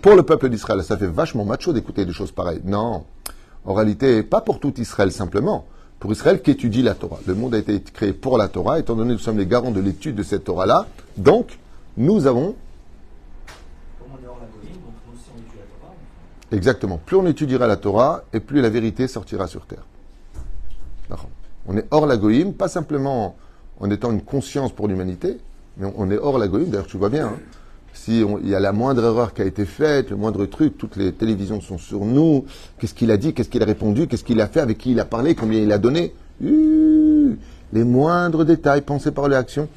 pour 0.02 0.16
le 0.16 0.24
peuple 0.24 0.50
d'Israël. 0.50 0.84
Ça 0.84 0.98
fait 0.98 1.08
vachement 1.08 1.44
macho 1.44 1.74
d'écouter 1.74 2.06
des 2.06 2.14
choses 2.14 2.32
pareilles. 2.32 2.62
Non. 2.64 3.04
En 3.66 3.74
réalité, 3.74 4.24
pas 4.24 4.42
pour 4.42 4.60
tout 4.60 4.74
Israël 4.80 5.12
simplement. 5.12 5.66
Pour 6.00 6.12
Israël 6.14 6.42
qui 6.42 6.52
étudie 6.52 6.82
la 6.82 6.96
Torah. 6.96 7.20
Le 7.28 7.36
monde 7.36 7.56
a 7.56 7.58
été 7.58 7.82
créé 7.82 8.14
pour 8.14 8.38
la 8.38 8.48
Torah, 8.48 8.80
étant 8.80 8.96
donné 8.96 9.10
que 9.10 9.14
nous 9.14 9.20
sommes 9.20 9.38
les 9.38 9.46
garants 9.46 9.72
de 9.72 9.82
l'étude 9.82 10.16
de 10.16 10.24
cette 10.24 10.46
Torah-là. 10.46 10.88
Donc, 11.18 11.60
nous 11.98 12.26
avons 12.26 12.56
Comme 14.00 14.08
on 14.14 14.24
est 14.24 14.28
hors 14.28 14.40
la 14.40 14.48
colline, 14.48 14.80
donc 14.82 14.94
nous 15.06 15.14
aussi 15.14 15.30
on 15.36 15.40
étudie 15.40 15.58
la 15.58 15.66
Torah. 15.78 15.94
Exactement. 16.52 17.00
Plus 17.06 17.16
on 17.18 17.26
étudiera 17.28 17.68
la 17.68 17.76
Torah, 17.78 18.24
et 18.34 18.40
plus 18.40 18.62
la 18.62 18.70
vérité 18.70 19.08
sortira 19.08 19.48
sur 19.48 19.66
terre. 19.66 19.84
On 21.68 21.78
est 21.78 21.86
hors 21.92 22.08
la 22.08 22.18
goïm, 22.18 22.54
pas 22.54 22.68
simplement 22.68 23.36
en 23.80 23.90
étant 23.92 24.12
une 24.12 24.22
conscience 24.22 24.72
pour 24.72 24.88
l'humanité, 24.88 25.38
mais 25.78 25.92
on- 25.96 26.10
est 26.10 26.18
hors 26.18 26.40
la 26.40 26.48
goïm. 26.48 26.70
D'ailleurs, 26.70 26.88
tu 26.88 26.98
vois 26.98 27.10
bien, 27.10 27.28
hein. 27.28 27.38
si 27.94 28.24
il 28.42 28.50
y 28.50 28.56
a 28.56 28.60
la 28.60 28.72
moindre 28.72 29.04
erreur 29.04 29.34
qui 29.34 29.42
a 29.42 29.46
été 29.46 29.66
faite, 29.66 30.10
le 30.10 30.16
moindre 30.16 30.46
truc, 30.46 30.78
toutes 30.78 30.96
les 30.96 31.12
télévisions 31.12 31.62
sont 31.62 31.78
sur 31.78 32.06
nous. 32.06 32.46
Qu'est-ce 32.80 32.94
qu'il 32.96 33.12
a 33.12 33.18
dit, 33.18 33.34
qu'est-ce 33.34 33.50
qu'il 33.50 33.62
a 33.62 33.66
répondu, 33.66 34.08
qu'est-ce 34.08 34.24
qu'il 34.24 34.42
a 34.42 34.48
fait, 34.48 34.62
avec 34.62 34.78
qui 34.80 34.92
il 34.92 35.00
a 35.00 35.06
parlé, 35.06 35.36
combien 35.36 35.60
il 35.60 35.72
a 35.72 35.78
donné? 35.78 36.14
Les 36.42 37.84
moindres 37.84 38.46
détails 38.46 38.82
pensés 38.82 39.12
par 39.12 39.28
les 39.28 39.36
actions. 39.36 39.68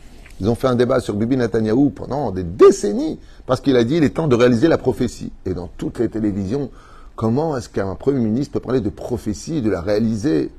Ils 0.43 0.49
ont 0.49 0.57
fait 0.57 0.67
un 0.67 0.75
débat 0.75 0.99
sur 0.99 1.15
Bibi 1.15 1.37
Netanyahu 1.37 1.91
pendant 1.91 2.33
des 2.33 2.43
décennies 2.43 3.21
parce 3.47 3.61
qu'il 3.61 3.77
a 3.77 3.85
dit 3.85 3.99
il 3.99 4.03
est 4.03 4.11
temps 4.11 4.27
de 4.27 4.35
réaliser 4.35 4.67
la 4.67 4.77
prophétie. 4.77 5.31
Et 5.47 5.55
dans 5.55 5.69
toutes 5.79 6.01
les 6.01 6.09
télévisions, 6.09 6.69
comment 7.15 7.57
est-ce 7.57 7.69
qu'un 7.69 7.95
Premier 7.95 8.19
ministre 8.19 8.55
peut 8.55 8.59
parler 8.59 8.81
de 8.81 8.89
prophétie, 8.89 9.63
de 9.63 9.71
la 9.71 9.81
réaliser 9.81 10.51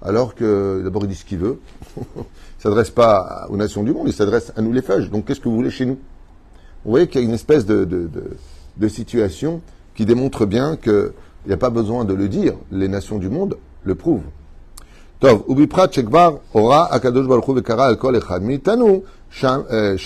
alors 0.00 0.36
que 0.36 0.80
d'abord 0.84 1.02
il 1.02 1.08
dit 1.08 1.16
ce 1.16 1.24
qu'il 1.24 1.38
veut, 1.38 1.58
il 1.98 2.22
s'adresse 2.58 2.90
pas 2.90 3.48
aux 3.50 3.56
nations 3.56 3.82
du 3.82 3.92
monde, 3.92 4.06
il 4.06 4.12
s'adresse 4.12 4.52
à 4.54 4.62
nous 4.62 4.72
les 4.72 4.82
feuilles. 4.82 5.08
Donc 5.08 5.24
qu'est-ce 5.24 5.40
que 5.40 5.48
vous 5.48 5.56
voulez 5.56 5.70
chez 5.70 5.86
nous? 5.86 5.98
Vous 6.84 6.92
voyez 6.92 7.08
qu'il 7.08 7.20
y 7.20 7.24
a 7.24 7.26
une 7.26 7.34
espèce 7.34 7.66
de, 7.66 7.84
de, 7.84 8.88
situation 8.88 9.60
qui 9.96 10.06
démontre 10.06 10.46
bien 10.46 10.76
qu'il 10.76 11.10
n'y 11.48 11.52
a 11.52 11.56
pas 11.56 11.70
besoin 11.70 12.04
de 12.04 12.14
le 12.14 12.28
dire, 12.28 12.54
les 12.70 12.86
nations 12.86 13.18
du 13.18 13.28
monde 13.28 13.58
le 13.82 13.96
prouvent. 13.96 14.22
Tov, 15.18 15.42
ubiprat 15.48 15.90
shekvar 15.90 16.34
ora 16.54 16.92
akadosh 16.92 17.26
vekara 17.26 17.96
Sham. 19.30 19.64
Euh, 19.70 19.96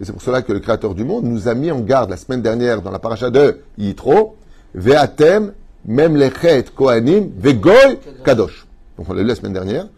Et 0.00 0.04
c'est 0.04 0.12
pour 0.12 0.22
cela 0.22 0.42
que 0.42 0.52
le 0.52 0.60
Créateur 0.60 0.94
du 0.94 1.04
monde 1.04 1.24
nous 1.24 1.48
a 1.48 1.54
mis 1.54 1.70
en 1.70 1.80
garde 1.80 2.10
la 2.10 2.16
semaine 2.16 2.42
dernière 2.42 2.82
dans 2.82 2.90
la 2.90 2.98
paracha 2.98 3.30
de 3.30 3.60
Yitro, 3.76 4.36
Veatem, 4.74 5.52
même 5.84 6.16
les 6.16 6.30
Kohanim, 6.74 7.30
Vegoy 7.36 7.98
Kadosh. 8.24 8.66
Donc 8.96 9.08
on 9.08 9.12
l'a 9.12 9.22
lu 9.22 9.28
la 9.28 9.34
semaine 9.34 9.52
dernière. 9.52 9.88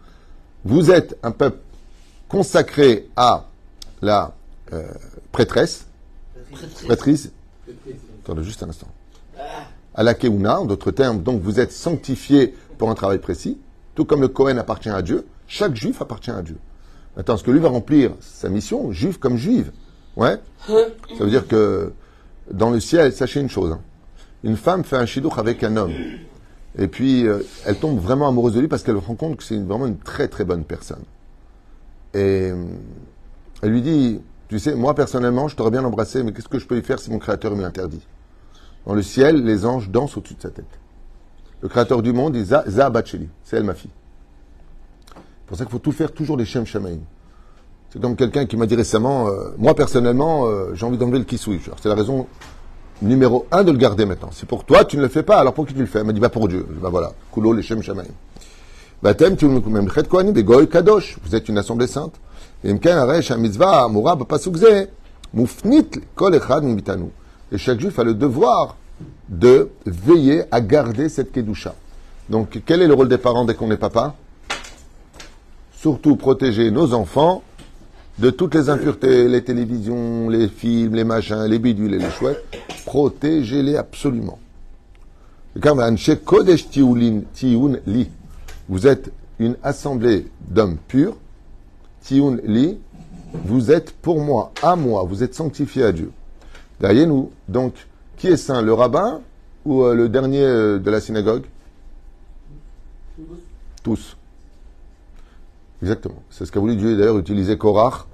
Vous 0.65 0.91
êtes 0.91 1.17
un 1.23 1.31
peuple 1.31 1.57
consacré 2.29 3.09
à 3.15 3.45
la 4.01 4.33
euh, 4.71 4.83
prêtresse, 5.31 5.85
prêtrise. 6.85 7.31
Attendez 8.23 8.43
juste 8.43 8.63
un 8.63 8.69
instant. 8.69 8.87
À 9.95 10.03
la 10.03 10.13
Keuna, 10.13 10.61
en 10.61 10.65
d'autres 10.65 10.91
termes, 10.91 11.21
donc 11.21 11.41
vous 11.41 11.59
êtes 11.59 11.71
sanctifié 11.71 12.55
pour 12.77 12.89
un 12.89 12.95
travail 12.95 13.19
précis, 13.19 13.57
tout 13.95 14.05
comme 14.05 14.21
le 14.21 14.27
Kohen 14.27 14.57
appartient 14.57 14.89
à 14.89 15.01
Dieu, 15.01 15.27
chaque 15.47 15.75
juif 15.75 16.01
appartient 16.01 16.31
à 16.31 16.41
Dieu. 16.41 16.57
Maintenant, 17.15 17.35
est-ce 17.35 17.43
que 17.43 17.51
lui 17.51 17.59
va 17.59 17.69
remplir 17.69 18.11
sa 18.19 18.49
mission, 18.49 18.91
juif 18.91 19.17
comme 19.19 19.37
juive? 19.37 19.71
Ouais. 20.15 20.37
Ça 21.17 21.23
veut 21.23 21.29
dire 21.29 21.47
que 21.47 21.91
dans 22.51 22.69
le 22.71 22.79
ciel, 22.79 23.13
sachez 23.13 23.39
une 23.39 23.49
chose. 23.49 23.71
hein. 23.71 23.81
Une 24.43 24.57
femme 24.57 24.83
fait 24.83 24.97
un 24.97 25.05
shidduch 25.05 25.37
avec 25.37 25.63
un 25.63 25.77
homme. 25.77 25.93
Et 26.77 26.87
puis, 26.87 27.27
euh, 27.27 27.39
elle 27.65 27.77
tombe 27.77 27.99
vraiment 27.99 28.27
amoureuse 28.27 28.53
de 28.55 28.59
lui 28.59 28.67
parce 28.67 28.83
qu'elle 28.83 28.95
se 28.99 29.05
rend 29.05 29.15
compte 29.15 29.37
que 29.37 29.43
c'est 29.43 29.57
vraiment 29.59 29.85
une 29.85 29.97
très 29.97 30.27
très 30.27 30.43
bonne 30.43 30.63
personne. 30.63 31.03
Et 32.15 32.49
euh, 32.51 32.65
elle 33.61 33.69
lui 33.69 33.81
dit, 33.81 34.19
tu 34.49 34.59
sais, 34.59 34.75
moi 34.75 34.95
personnellement, 34.95 35.47
je 35.47 35.55
t'aurais 35.55 35.71
bien 35.71 35.83
embrassé, 35.83 36.23
mais 36.23 36.33
qu'est-ce 36.33 36.49
que 36.49 36.59
je 36.59 36.67
peux 36.67 36.77
y 36.77 36.81
faire 36.81 36.99
si 36.99 37.11
mon 37.11 37.19
créateur 37.19 37.55
me 37.55 37.61
l'interdit? 37.61 38.01
Dans 38.85 38.95
le 38.95 39.01
ciel, 39.03 39.43
les 39.45 39.65
anges 39.65 39.89
dansent 39.89 40.17
au-dessus 40.17 40.33
de 40.33 40.41
sa 40.41 40.49
tête. 40.49 40.65
Le 41.61 41.69
créateur 41.69 42.01
du 42.01 42.11
monde 42.11 42.33
dit, 42.33 42.43
Za, 42.43 42.65
c'est 43.43 43.55
elle 43.55 43.63
ma 43.63 43.73
fille. 43.75 43.91
C'est 45.53 45.57
pour 45.57 45.59
ça 45.59 45.65
qu'il 45.65 45.71
faut 45.73 45.91
tout 45.91 45.91
faire 45.91 46.11
toujours 46.11 46.35
les 46.35 46.45
Shem 46.45 46.65
Shamaim. 46.65 46.97
C'est 47.91 48.01
comme 48.01 48.15
quelqu'un 48.15 48.47
qui 48.47 48.57
m'a 48.57 48.65
dit 48.65 48.73
récemment, 48.73 49.27
euh, 49.27 49.53
moi 49.59 49.75
personnellement, 49.75 50.47
euh, 50.47 50.73
j'ai 50.73 50.83
envie 50.83 50.97
d'enlever 50.97 51.19
le 51.19 51.25
kissoui. 51.25 51.61
Alors, 51.67 51.77
C'est 51.79 51.89
la 51.89 51.93
raison 51.95 52.25
numéro 53.03 53.45
un 53.51 53.63
de 53.63 53.71
le 53.71 53.77
garder 53.77 54.07
maintenant. 54.07 54.31
Si 54.31 54.47
pour 54.47 54.63
toi, 54.63 54.83
tu 54.83 54.97
ne 54.97 55.03
le 55.03 55.09
fais 55.09 55.21
pas, 55.21 55.37
alors 55.37 55.53
pour 55.53 55.67
qui 55.67 55.75
tu 55.75 55.81
le 55.81 55.85
fais? 55.85 55.99
Elle 55.99 56.05
m'a 56.05 56.13
dit, 56.13 56.19
bah 56.19 56.29
pour 56.29 56.47
Dieu. 56.47 56.65
Bah 56.81 56.89
voilà, 56.89 57.11
Kulo, 57.31 57.53
les 57.53 57.61
Shem 57.61 57.83
Shamaim. 57.83 58.07
Vous 59.03 59.09
êtes 61.35 61.49
une 61.49 61.57
assemblée 61.59 61.87
sainte. 61.87 62.15
Et 62.63 62.75
chaque 67.57 67.79
juif 67.79 67.99
a 67.99 68.03
le 68.03 68.13
devoir 68.15 68.75
de 69.29 69.69
veiller 69.85 70.45
à 70.49 70.61
garder 70.61 71.09
cette 71.09 71.31
kedusha. 71.31 71.75
Donc, 72.27 72.59
quel 72.65 72.81
est 72.81 72.87
le 72.87 72.95
rôle 72.95 73.07
des 73.09 73.19
parents 73.19 73.45
dès 73.45 73.53
qu'on 73.53 73.69
est 73.69 73.77
papa? 73.77 74.15
Surtout 75.83 76.15
protéger 76.15 76.71
nos 76.71 76.93
enfants 76.93 77.43
de 78.17 78.29
toutes 78.29 78.55
les 78.55 78.69
impuretés, 78.69 79.27
les 79.27 79.43
télévisions, 79.43 80.29
les 80.29 80.47
films, 80.47 80.95
les 80.95 81.03
machins, 81.03 81.43
les 81.43 81.59
bidules 81.59 81.93
et 81.93 81.97
les 81.97 82.09
chouettes. 82.09 82.41
Protégez-les 82.85 83.75
absolument. 83.75 84.39
Vous 88.69 88.87
êtes 88.87 89.11
une 89.39 89.57
assemblée 89.61 90.27
d'hommes 90.47 90.77
purs. 90.87 91.17
Tiun 92.01 92.37
Li. 92.45 92.77
Vous 93.43 93.69
êtes 93.69 93.91
pour 93.91 94.21
moi, 94.21 94.53
à 94.61 94.77
moi. 94.77 95.03
Vous 95.03 95.21
êtes 95.21 95.35
sanctifiés 95.35 95.83
à 95.83 95.91
Dieu. 95.91 96.13
Derrière 96.79 97.07
nous, 97.09 97.29
donc, 97.49 97.73
qui 98.15 98.27
est 98.27 98.37
saint 98.37 98.61
Le 98.61 98.71
rabbin 98.71 99.19
ou 99.65 99.83
euh, 99.83 99.93
le 99.93 100.07
dernier 100.07 100.43
euh, 100.43 100.79
de 100.79 100.89
la 100.89 101.01
synagogue? 101.01 101.43
Tous. 103.83 104.15
Exactement. 105.83 106.23
C'est 106.29 106.45
ce 106.45 106.51
qu'a 106.53 106.61
voulu 106.61 106.77
Dieu 106.77 106.95
d'ailleurs 106.95 107.17
utiliser 107.17 107.57
Korach. 107.57 108.05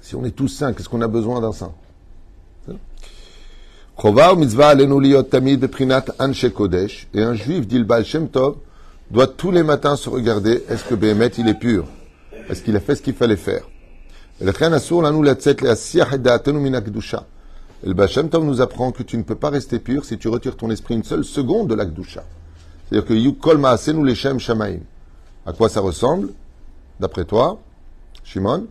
Si 0.00 0.16
on 0.16 0.24
est 0.24 0.30
tous 0.30 0.48
saints, 0.48 0.72
qu'est-ce 0.72 0.88
qu'on 0.88 1.02
a 1.02 1.06
besoin 1.06 1.42
d'un 1.42 1.52
saint? 1.52 1.74
Kodesh. 6.54 7.08
Et 7.12 7.22
un 7.22 7.34
juif, 7.34 7.66
dit 7.66 7.78
le 7.78 7.84
Baal 7.84 8.06
Shem 8.06 8.30
Tov, 8.30 8.56
doit 9.10 9.26
tous 9.26 9.50
les 9.50 9.62
matins 9.62 9.96
se 9.96 10.08
regarder, 10.08 10.64
est-ce 10.70 10.84
que 10.84 10.94
Béhémet 10.94 11.26
il 11.36 11.46
est 11.46 11.58
pur? 11.58 11.84
Est-ce 12.48 12.62
qu'il 12.62 12.74
a 12.74 12.80
fait 12.80 12.94
ce 12.94 13.02
qu'il 13.02 13.12
fallait 13.12 13.36
faire? 13.36 13.68
Et 14.40 14.46
le 14.46 14.52
Baal 17.92 18.08
Shem 18.08 18.30
Tov 18.30 18.44
nous 18.46 18.62
apprend 18.62 18.92
que 18.92 19.02
tu 19.02 19.18
ne 19.18 19.24
peux 19.24 19.34
pas 19.34 19.50
rester 19.50 19.78
pur 19.78 20.06
si 20.06 20.16
tu 20.16 20.28
retires 20.28 20.56
ton 20.56 20.70
esprit 20.70 20.94
une 20.94 21.04
seule 21.04 21.24
seconde 21.24 21.68
de 21.68 21.74
l'akdusha. 21.74 22.24
C'est-à-dire 22.88 23.06
que 23.06 23.12
yukol 23.12 23.58
ma'asenu 23.58 24.06
leshem 24.06 24.38
shamaim. 24.38 24.78
À 25.44 25.52
quoi 25.52 25.68
ça 25.68 25.80
ressemble? 25.80 26.30
d'après 27.00 27.24
toi, 27.24 27.58
Shimon, 28.24 28.66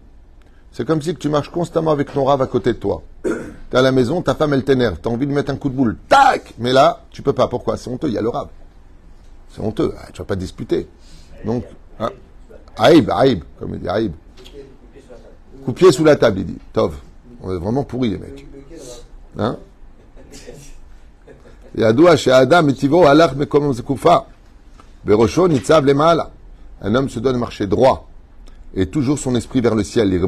c'est 0.71 0.85
comme 0.85 1.01
si 1.01 1.15
tu 1.15 1.29
marches 1.29 1.49
constamment 1.49 1.91
avec 1.91 2.11
ton 2.11 2.25
rave 2.25 2.41
à 2.41 2.47
côté 2.47 2.73
de 2.73 2.77
toi. 2.77 3.01
T'es 3.23 3.77
à 3.77 3.81
la 3.81 3.91
maison, 3.91 4.21
ta 4.21 4.35
femme, 4.35 4.53
elle 4.53 4.63
t'énerve. 4.63 4.97
T'as 5.01 5.09
envie 5.09 5.25
de 5.25 5.31
mettre 5.31 5.51
un 5.51 5.55
coup 5.55 5.69
de 5.69 5.75
boule. 5.75 5.97
Tac 6.09 6.53
Mais 6.59 6.73
là, 6.73 7.01
tu 7.11 7.21
peux 7.21 7.33
pas. 7.33 7.47
Pourquoi? 7.47 7.77
C'est 7.77 7.89
honteux, 7.89 8.09
il 8.09 8.13
y 8.13 8.17
a 8.17 8.21
le 8.21 8.29
rave. 8.29 8.49
C'est 9.49 9.61
honteux. 9.61 9.93
Ah, 9.97 10.07
tu 10.11 10.19
vas 10.19 10.25
pas 10.25 10.35
disputer. 10.35 10.88
Donc. 11.45 11.63
Hein? 11.99 12.09
Aïb, 12.77 13.09
Aïb, 13.09 13.43
comme 13.57 13.73
il 13.75 13.79
dit, 13.79 13.88
Aïb. 13.88 14.11
Coupier 15.63 15.91
sous 15.91 16.03
la 16.03 16.15
table, 16.15 16.39
il 16.39 16.45
dit. 16.45 16.57
Tov. 16.73 16.95
On 17.41 17.51
est 17.53 17.57
vraiment 17.57 17.83
pourris, 17.83 18.09
les 18.09 18.17
mecs. 18.17 18.45
Hein? 19.38 19.57
Yadoua 21.77 22.17
chez 22.17 22.31
Adam 22.31 22.67
et 22.67 22.73
Tivo, 22.73 23.05
Un 23.05 23.15
homme 26.95 27.09
se 27.09 27.19
donne 27.19 27.38
marcher 27.38 27.67
droit 27.67 28.09
et 28.75 28.88
toujours 28.88 29.17
son 29.17 29.35
esprit 29.35 29.61
vers 29.61 29.75
le 29.75 29.83
ciel. 29.83 30.19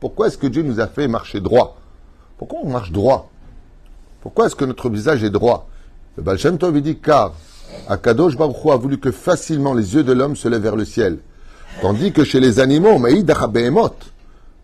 Pourquoi 0.00 0.26
est-ce 0.26 0.38
que 0.38 0.46
Dieu 0.46 0.62
nous 0.62 0.80
a 0.80 0.86
fait 0.86 1.08
marcher 1.08 1.40
droit? 1.40 1.76
Pourquoi 2.38 2.60
on 2.62 2.70
marche 2.70 2.92
droit? 2.92 3.30
Pourquoi 4.20 4.46
est-ce 4.46 4.56
que 4.56 4.64
notre 4.64 4.88
visage 4.90 5.24
est 5.24 5.30
droit? 5.30 5.68
Le 6.16 6.22
Baal 6.22 6.38
dit 6.82 6.96
car 6.96 7.32
Akadosh 7.88 8.36
Baruch 8.36 8.56
a 8.70 8.76
voulu 8.76 8.98
que 8.98 9.10
facilement 9.10 9.74
les 9.74 9.94
yeux 9.94 10.04
de 10.04 10.12
l'homme 10.12 10.36
se 10.36 10.48
lèvent 10.48 10.62
vers 10.62 10.76
le 10.76 10.84
ciel. 10.84 11.18
Tandis 11.82 12.12
que 12.12 12.24
chez 12.24 12.40
les 12.40 12.58
animaux. 12.58 12.98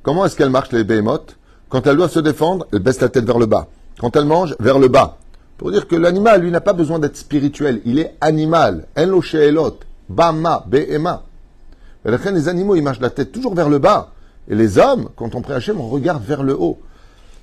Comment 0.03 0.25
est-ce 0.25 0.37
qu'elles 0.37 0.51
marchent 0.51 0.73
les 0.73 0.85
behemoths 0.85 1.37
Quand 1.69 1.87
elles 1.87 1.97
doivent 1.97 2.11
se 2.11 2.21
défendre, 2.21 2.67
elles 2.73 2.79
baissent 2.79 3.01
la 3.01 3.09
tête 3.09 3.25
vers 3.25 3.39
le 3.39 3.47
bas. 3.47 3.69
Quand 4.01 4.17
elles 4.17 4.25
mangent, 4.25 4.57
vers 4.61 4.79
le 4.79 4.89
bas. 4.89 5.19
Pour 5.63 5.71
dire 5.71 5.87
que 5.87 5.95
l'animal, 5.95 6.43
lui, 6.43 6.51
n'a 6.51 6.61
pas 6.61 6.73
besoin 6.73 6.99
d'être 6.99 7.17
spirituel. 7.17 7.83
Il 7.85 8.01
est 8.01 8.17
animal. 8.21 8.89
She'elot. 8.97 9.79
Bama, 10.09 10.67
reine, 10.69 12.35
les 12.35 12.49
animaux, 12.49 12.75
ils 12.75 12.83
marchent 12.83 12.99
la 12.99 13.11
tête 13.11 13.31
toujours 13.31 13.55
vers 13.55 13.69
le 13.69 13.79
bas. 13.79 14.11
Et 14.49 14.57
les 14.57 14.77
hommes, 14.79 15.11
quand 15.15 15.37
on 15.37 15.41
prie 15.41 15.53
Hachem, 15.53 15.81
on 15.81 15.89
regarde 15.89 16.25
vers 16.25 16.43
le 16.43 16.61
haut. 16.61 16.81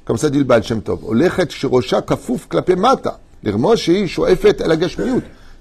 Comme 0.04 0.18
ça 0.18 0.30
dit 0.30 0.38
le 0.38 0.44
Baal 0.44 0.64
Shem 0.64 0.82
Tov. 0.82 1.00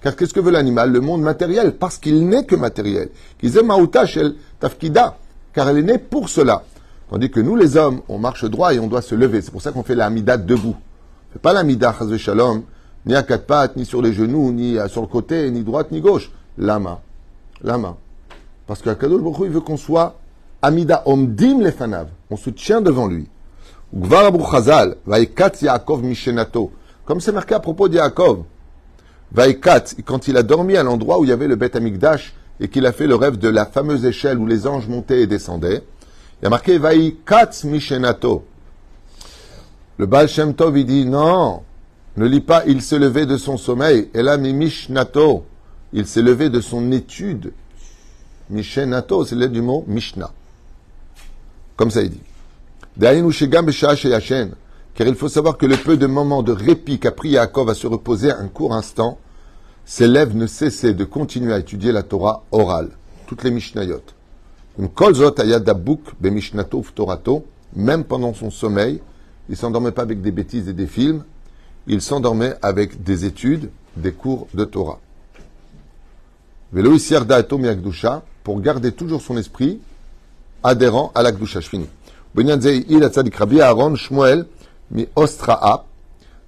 Car 0.02 0.16
qu'est-ce 0.16 0.34
que 0.34 0.40
veut 0.40 0.50
l'animal? 0.50 0.90
Le 0.90 1.00
monde 1.00 1.22
matériel. 1.22 1.76
Parce 1.76 1.98
qu'il 1.98 2.26
n'est 2.28 2.44
que 2.44 2.56
matériel. 2.56 3.10
Tafkida. 4.58 5.16
Car 5.52 5.68
elle 5.68 5.78
est 5.78 5.82
née 5.82 5.98
pour 5.98 6.28
cela. 6.28 6.64
Tandis 7.08 7.30
que 7.30 7.38
nous, 7.38 7.54
les 7.54 7.76
hommes, 7.76 8.00
on 8.08 8.18
marche 8.18 8.44
droit 8.46 8.74
et 8.74 8.80
on 8.80 8.88
doit 8.88 9.02
se 9.02 9.14
lever. 9.14 9.42
C'est 9.42 9.52
pour 9.52 9.62
ça 9.62 9.70
qu'on 9.70 9.84
fait 9.84 9.94
la 9.94 10.06
Hamida 10.06 10.36
debout. 10.36 10.74
Pas 11.42 11.52
la 11.52 11.62
chas 11.68 12.16
shalom, 12.16 12.62
ni 13.04 13.14
à 13.14 13.22
quatre 13.22 13.46
pattes, 13.46 13.76
ni 13.76 13.84
sur 13.84 14.00
les 14.00 14.12
genoux, 14.12 14.50
ni 14.50 14.76
sur 14.88 15.02
le 15.02 15.06
côté, 15.06 15.50
ni 15.50 15.62
droite, 15.62 15.92
ni 15.92 16.00
gauche. 16.00 16.30
La 16.56 16.78
main. 16.78 16.98
La 17.62 17.78
main. 17.78 17.96
Parce 18.66 18.82
Baruch 18.82 19.02
Hu, 19.02 19.44
il 19.44 19.50
veut 19.50 19.60
qu'on 19.60 19.76
soit 19.76 20.16
Amida 20.62 21.02
Omdim 21.06 21.60
Lefanav. 21.60 22.08
On 22.30 22.36
se 22.36 22.50
tient 22.50 22.80
devant 22.80 23.06
lui. 23.06 23.28
Chazal, 24.50 24.96
Vaikat 25.06 25.52
Yaakov 25.62 26.02
Mishenato. 26.02 26.72
Comme 27.04 27.20
c'est 27.20 27.32
marqué 27.32 27.54
à 27.54 27.60
propos 27.60 27.88
de 27.88 27.96
Yaakov. 27.96 28.44
Vaikat, 29.32 29.84
quand 30.04 30.28
il 30.28 30.36
a 30.36 30.42
dormi 30.42 30.76
à 30.76 30.82
l'endroit 30.82 31.18
où 31.18 31.24
il 31.24 31.30
y 31.30 31.32
avait 31.32 31.48
le 31.48 31.56
Beth 31.56 31.76
Amikdash 31.76 32.34
et 32.60 32.68
qu'il 32.68 32.86
a 32.86 32.92
fait 32.92 33.06
le 33.06 33.14
rêve 33.14 33.38
de 33.38 33.48
la 33.48 33.66
fameuse 33.66 34.04
échelle 34.04 34.38
où 34.38 34.46
les 34.46 34.66
anges 34.66 34.88
montaient 34.88 35.22
et 35.22 35.26
descendaient, 35.26 35.82
il 36.40 36.44
y 36.44 36.46
a 36.46 36.50
marqué 36.50 36.78
Vaikat 36.78 37.50
Mishenato. 37.64 38.44
Le 39.98 40.06
Baal 40.06 40.28
Shem 40.28 40.54
Tov, 40.54 40.78
il 40.78 40.86
dit 40.86 41.04
non, 41.04 41.62
ne 42.16 42.26
lis 42.26 42.40
pas 42.40 42.64
il 42.66 42.82
s'est 42.82 42.98
levé 42.98 43.26
de 43.26 43.36
son 43.36 43.56
sommeil. 43.56 44.08
Et 44.14 44.22
là, 44.22 44.36
mi 44.36 44.52
Mishnato, 44.52 45.44
il 45.92 46.06
s'est 46.06 46.22
levé 46.22 46.50
de 46.50 46.60
son 46.60 46.92
étude. 46.92 47.52
Mishenato, 48.50 49.24
c'est 49.24 49.36
l'aide 49.36 49.52
du 49.52 49.60
mot 49.60 49.84
Mishnah. 49.86 50.30
Comme 51.76 51.90
ça, 51.90 52.02
il 52.02 52.10
dit. 52.10 52.20
Car 52.98 53.14
il 55.06 55.14
faut 55.14 55.28
savoir 55.28 55.56
que 55.56 55.66
le 55.66 55.76
peu 55.76 55.96
de 55.96 56.06
moments 56.06 56.42
de 56.42 56.52
répit 56.52 56.98
qu'a 56.98 57.12
pris 57.12 57.30
Yaakov 57.30 57.70
à 57.70 57.74
se 57.74 57.86
reposer 57.86 58.32
un 58.32 58.48
court 58.48 58.74
instant, 58.74 59.18
s'élève 59.84 60.34
ne 60.34 60.46
cessait 60.46 60.94
de 60.94 61.04
continuer 61.04 61.52
à 61.52 61.58
étudier 61.58 61.92
la 61.92 62.02
Torah 62.02 62.42
orale, 62.50 62.90
toutes 63.26 63.44
les 63.44 63.50
Mishnayot. 63.50 64.02
Même 67.76 68.04
pendant 68.04 68.34
son 68.34 68.50
sommeil, 68.50 69.00
ils 69.48 69.52
ne 69.52 69.56
s'endormaient 69.56 69.92
pas 69.92 70.02
avec 70.02 70.20
des 70.20 70.30
bêtises 70.30 70.68
et 70.68 70.72
des 70.72 70.86
films, 70.86 71.24
ils 71.86 72.02
s'endormaient 72.02 72.54
avec 72.60 73.02
des 73.02 73.24
études, 73.24 73.70
des 73.96 74.12
cours 74.12 74.46
de 74.54 74.64
Torah. 74.64 75.00
Veloïs 76.72 77.10
Yarda 77.10 77.40
et 77.40 77.68
Akdusha, 77.68 78.22
pour 78.44 78.60
garder 78.60 78.92
toujours 78.92 79.22
son 79.22 79.36
esprit 79.36 79.80
adhérent 80.62 81.12
à 81.14 81.22
l'Akdusha. 81.22 81.60
Je 81.60 81.68
finis. 81.68 81.88
Il 82.36 83.02
a 83.02 83.08
tzadik 83.08 83.36
Rabbi 83.36 83.60
Aaron 83.60 83.96
Shmuel 83.96 84.46
mi 84.90 85.08
Ostraa, 85.16 85.84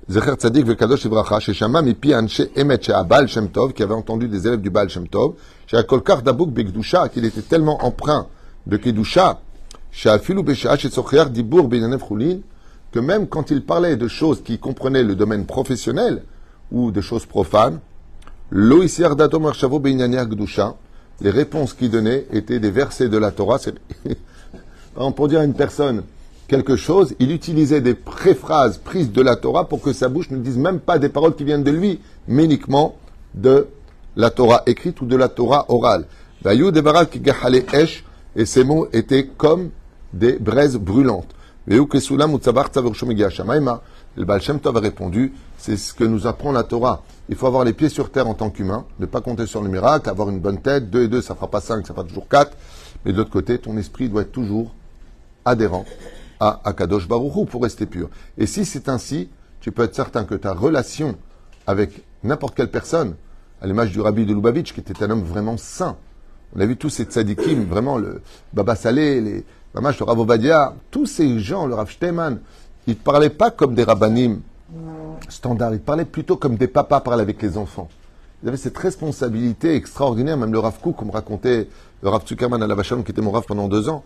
Zecher 0.08 0.36
tzadik 0.36 0.66
vekadosh 0.66 1.04
ibracha, 1.04 1.40
sheshama 1.40 1.82
mi 1.82 1.94
pi 1.94 2.12
anche 2.12 2.50
emet 2.56 2.82
she'abal 2.82 3.28
Shem 3.28 3.48
Tov, 3.48 3.72
qui 3.72 3.82
avait 3.82 3.94
entendu 3.94 4.28
des 4.28 4.46
élèves 4.46 4.60
du 4.60 4.68
Baal 4.68 4.88
Shem 4.88 5.08
Tov, 5.08 5.34
she'akolkar 5.66 6.22
dabuk 6.22 6.50
bekdusha, 6.50 7.08
qu'il 7.08 7.24
était 7.24 7.42
tellement 7.42 7.84
empreint 7.84 8.26
de 8.66 8.76
kedusha, 8.76 9.40
she'afilu 9.90 10.42
b'sha'a 10.42 10.76
she'tzocher 10.76 11.26
dibour 11.30 11.68
b'inyanef 11.68 12.02
chulin, 12.06 12.40
que 12.92 12.98
même 12.98 13.28
quand 13.28 13.50
il 13.50 13.64
parlait 13.64 13.96
de 13.96 14.08
choses 14.08 14.42
qui 14.42 14.58
comprenaient 14.58 15.02
le 15.02 15.14
domaine 15.14 15.46
professionnel 15.46 16.22
ou 16.72 16.90
de 16.90 17.00
choses 17.00 17.26
profanes, 17.26 17.80
akdusha, 18.52 20.74
les 21.20 21.30
réponses 21.30 21.74
qu'il 21.74 21.90
donnait 21.90 22.26
étaient 22.32 22.58
des 22.58 22.70
versets 22.70 23.08
de 23.08 23.18
la 23.18 23.30
Torah. 23.30 23.58
Pour 25.16 25.28
dire 25.28 25.40
à 25.40 25.44
une 25.44 25.54
personne 25.54 26.02
quelque 26.48 26.76
chose, 26.76 27.14
il 27.20 27.30
utilisait 27.30 27.80
des 27.80 27.94
préphrases 27.94 28.78
prises 28.78 29.12
de 29.12 29.22
la 29.22 29.36
Torah 29.36 29.68
pour 29.68 29.80
que 29.80 29.92
sa 29.92 30.08
bouche 30.08 30.30
ne 30.30 30.38
dise 30.38 30.58
même 30.58 30.80
pas 30.80 30.98
des 30.98 31.08
paroles 31.08 31.36
qui 31.36 31.44
viennent 31.44 31.62
de 31.62 31.70
lui, 31.70 32.00
mais 32.26 32.44
uniquement 32.44 32.96
de 33.34 33.68
la 34.16 34.30
Torah 34.30 34.62
écrite 34.66 35.00
ou 35.00 35.06
de 35.06 35.14
la 35.14 35.28
Torah 35.28 35.66
orale. 35.68 36.06
Et 38.36 38.46
ces 38.46 38.64
mots 38.64 38.88
étaient 38.92 39.26
comme 39.26 39.70
des 40.12 40.32
braises 40.32 40.76
brûlantes. 40.76 41.34
Le 41.70 41.84
Baal 44.24 44.42
Shem 44.42 44.58
Tov 44.58 44.76
a 44.76 44.80
répondu, 44.80 45.32
c'est 45.56 45.76
ce 45.76 45.94
que 45.94 46.02
nous 46.02 46.26
apprend 46.26 46.50
la 46.50 46.64
Torah. 46.64 47.04
Il 47.28 47.36
faut 47.36 47.46
avoir 47.46 47.62
les 47.62 47.72
pieds 47.72 47.88
sur 47.88 48.10
terre 48.10 48.26
en 48.26 48.34
tant 48.34 48.50
qu'humain, 48.50 48.86
ne 48.98 49.06
pas 49.06 49.20
compter 49.20 49.46
sur 49.46 49.62
le 49.62 49.68
miracle, 49.68 50.10
avoir 50.10 50.30
une 50.30 50.40
bonne 50.40 50.60
tête, 50.60 50.90
deux 50.90 51.04
et 51.04 51.08
deux, 51.08 51.22
ça 51.22 51.36
fera 51.36 51.48
pas 51.48 51.60
cinq, 51.60 51.86
ça 51.86 51.94
fera 51.94 52.04
toujours 52.04 52.26
quatre. 52.26 52.56
Mais 53.04 53.12
de 53.12 53.18
l'autre 53.18 53.30
côté, 53.30 53.56
ton 53.58 53.76
esprit 53.76 54.08
doit 54.08 54.22
être 54.22 54.32
toujours 54.32 54.74
adhérent 55.44 55.84
à 56.40 56.60
Akadosh 56.64 57.06
Baruchou 57.06 57.44
pour 57.44 57.62
rester 57.62 57.86
pur. 57.86 58.10
Et 58.36 58.46
si 58.46 58.64
c'est 58.64 58.88
ainsi, 58.88 59.28
tu 59.60 59.70
peux 59.70 59.84
être 59.84 59.94
certain 59.94 60.24
que 60.24 60.34
ta 60.34 60.52
relation 60.52 61.14
avec 61.68 62.02
n'importe 62.24 62.56
quelle 62.56 62.72
personne, 62.72 63.14
à 63.62 63.68
l'image 63.68 63.92
du 63.92 64.00
rabbi 64.00 64.26
de 64.26 64.34
Lubavitch, 64.34 64.74
qui 64.74 64.80
était 64.80 65.04
un 65.04 65.10
homme 65.10 65.22
vraiment 65.22 65.56
saint. 65.56 65.96
On 66.56 66.58
a 66.58 66.66
vu 66.66 66.76
tous 66.76 66.88
ces 66.88 67.04
tzadikim, 67.04 67.66
vraiment 67.66 67.96
le 67.96 68.22
Baba 68.52 68.74
Saleh, 68.74 69.20
les 69.20 69.44
Mamash, 69.74 70.00
le 70.00 70.04
Rav 70.04 70.18
Ovadia, 70.18 70.74
tous 70.90 71.06
ces 71.06 71.38
gens, 71.38 71.66
le 71.66 71.74
Rav 71.74 71.88
Shteman, 71.88 72.40
ils 72.88 72.94
ne 72.94 72.94
parlaient 72.94 73.30
pas 73.30 73.52
comme 73.52 73.74
des 73.74 73.84
rabbanim 73.84 74.40
standards, 75.28 75.74
ils 75.74 75.80
parlaient 75.80 76.04
plutôt 76.04 76.36
comme 76.36 76.56
des 76.56 76.66
papas 76.66 77.00
parlent 77.00 77.20
avec 77.20 77.40
les 77.40 77.56
enfants. 77.56 77.88
Ils 78.42 78.48
avaient 78.48 78.56
cette 78.56 78.78
responsabilité 78.78 79.76
extraordinaire, 79.76 80.36
même 80.36 80.52
le 80.52 80.58
Rav 80.58 80.80
Kook, 80.80 80.96
comme 80.96 81.10
racontait 81.10 81.68
le 82.02 82.08
Rav 82.08 82.26
Zuckerman 82.26 82.60
à 82.60 82.66
la 82.66 82.82
qui 82.82 82.94
était 83.12 83.20
mon 83.20 83.30
Rav 83.30 83.44
pendant 83.46 83.68
deux 83.68 83.88
ans, 83.88 84.02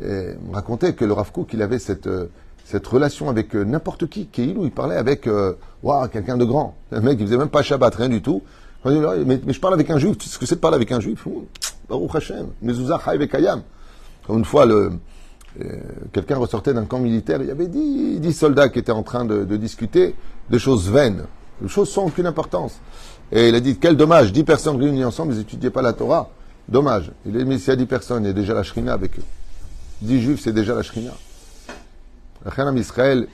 et 0.00 0.34
me 0.48 0.54
racontait 0.54 0.94
que 0.94 1.04
le 1.04 1.12
Rav 1.12 1.30
Kook, 1.30 1.52
il 1.52 1.60
avait 1.60 1.78
cette, 1.78 2.06
euh, 2.06 2.30
cette 2.64 2.86
relation 2.86 3.28
avec 3.28 3.54
euh, 3.54 3.64
n'importe 3.64 4.06
qui, 4.06 4.26
Keilou, 4.26 4.64
il 4.64 4.70
parlait 4.70 4.96
avec, 4.96 5.26
euh, 5.26 5.54
waouh, 5.82 6.08
quelqu'un 6.08 6.38
de 6.38 6.44
grand. 6.46 6.74
Un 6.90 7.00
mec, 7.00 7.18
il 7.20 7.26
faisait 7.26 7.36
même 7.36 7.50
pas 7.50 7.62
Shabbat, 7.62 7.94
rien 7.96 8.08
du 8.08 8.22
tout. 8.22 8.42
Il 8.86 8.98
mais, 9.26 9.40
mais 9.44 9.52
je 9.52 9.60
parle 9.60 9.74
avec 9.74 9.90
un 9.90 9.98
juif, 9.98 10.16
tu 10.16 10.26
sais 10.26 10.34
ce 10.34 10.38
que 10.38 10.46
c'est 10.46 10.54
de 10.54 10.60
parler 10.60 10.76
avec 10.76 10.90
un 10.90 11.00
juif? 11.00 11.26
Baruch 11.88 12.14
Hashem, 12.14 12.46
Mezuzah 12.62 12.98
Chai 13.04 13.18
Vekayam. 13.18 13.62
Une 14.28 14.44
fois, 14.44 14.66
euh, 14.66 14.90
quelqu'un 16.12 16.36
ressortait 16.36 16.74
d'un 16.74 16.84
camp 16.84 16.98
militaire, 16.98 17.40
il 17.42 17.48
y 17.48 17.50
avait 17.50 17.68
dix, 17.68 18.20
dix 18.20 18.32
soldats 18.32 18.68
qui 18.68 18.78
étaient 18.78 18.92
en 18.92 19.02
train 19.02 19.24
de, 19.24 19.44
discuter 19.56 20.14
de 20.50 20.58
choses 20.58 20.90
vaines, 20.90 21.24
de 21.60 21.68
choses 21.68 21.90
sans 21.90 22.06
aucune 22.06 22.26
importance. 22.26 22.80
Et 23.30 23.48
il 23.48 23.54
a 23.54 23.60
dit, 23.60 23.78
quel 23.78 23.96
dommage, 23.96 24.32
dix 24.32 24.44
personnes 24.44 24.76
réunies 24.76 25.04
ensemble, 25.04 25.32
ils 25.32 25.38
n'étudiaient 25.38 25.70
pas 25.70 25.82
la 25.82 25.92
Torah. 25.92 26.30
Dommage. 26.68 27.10
Il 27.26 27.32
mais 27.44 27.58
s'il 27.58 27.68
y 27.68 27.72
a 27.72 27.76
dix 27.76 27.86
personnes, 27.86 28.24
il 28.24 28.28
y 28.28 28.30
a 28.30 28.34
déjà 28.34 28.54
la 28.54 28.62
Shrina 28.62 28.92
avec 28.92 29.18
eux. 29.18 29.24
Dix 30.00 30.20
juifs, 30.20 30.40
c'est 30.42 30.52
déjà 30.52 30.74
la 30.74 30.82
Shrina. 30.82 31.12
Khanam 32.54 32.76
Israël 32.76 33.26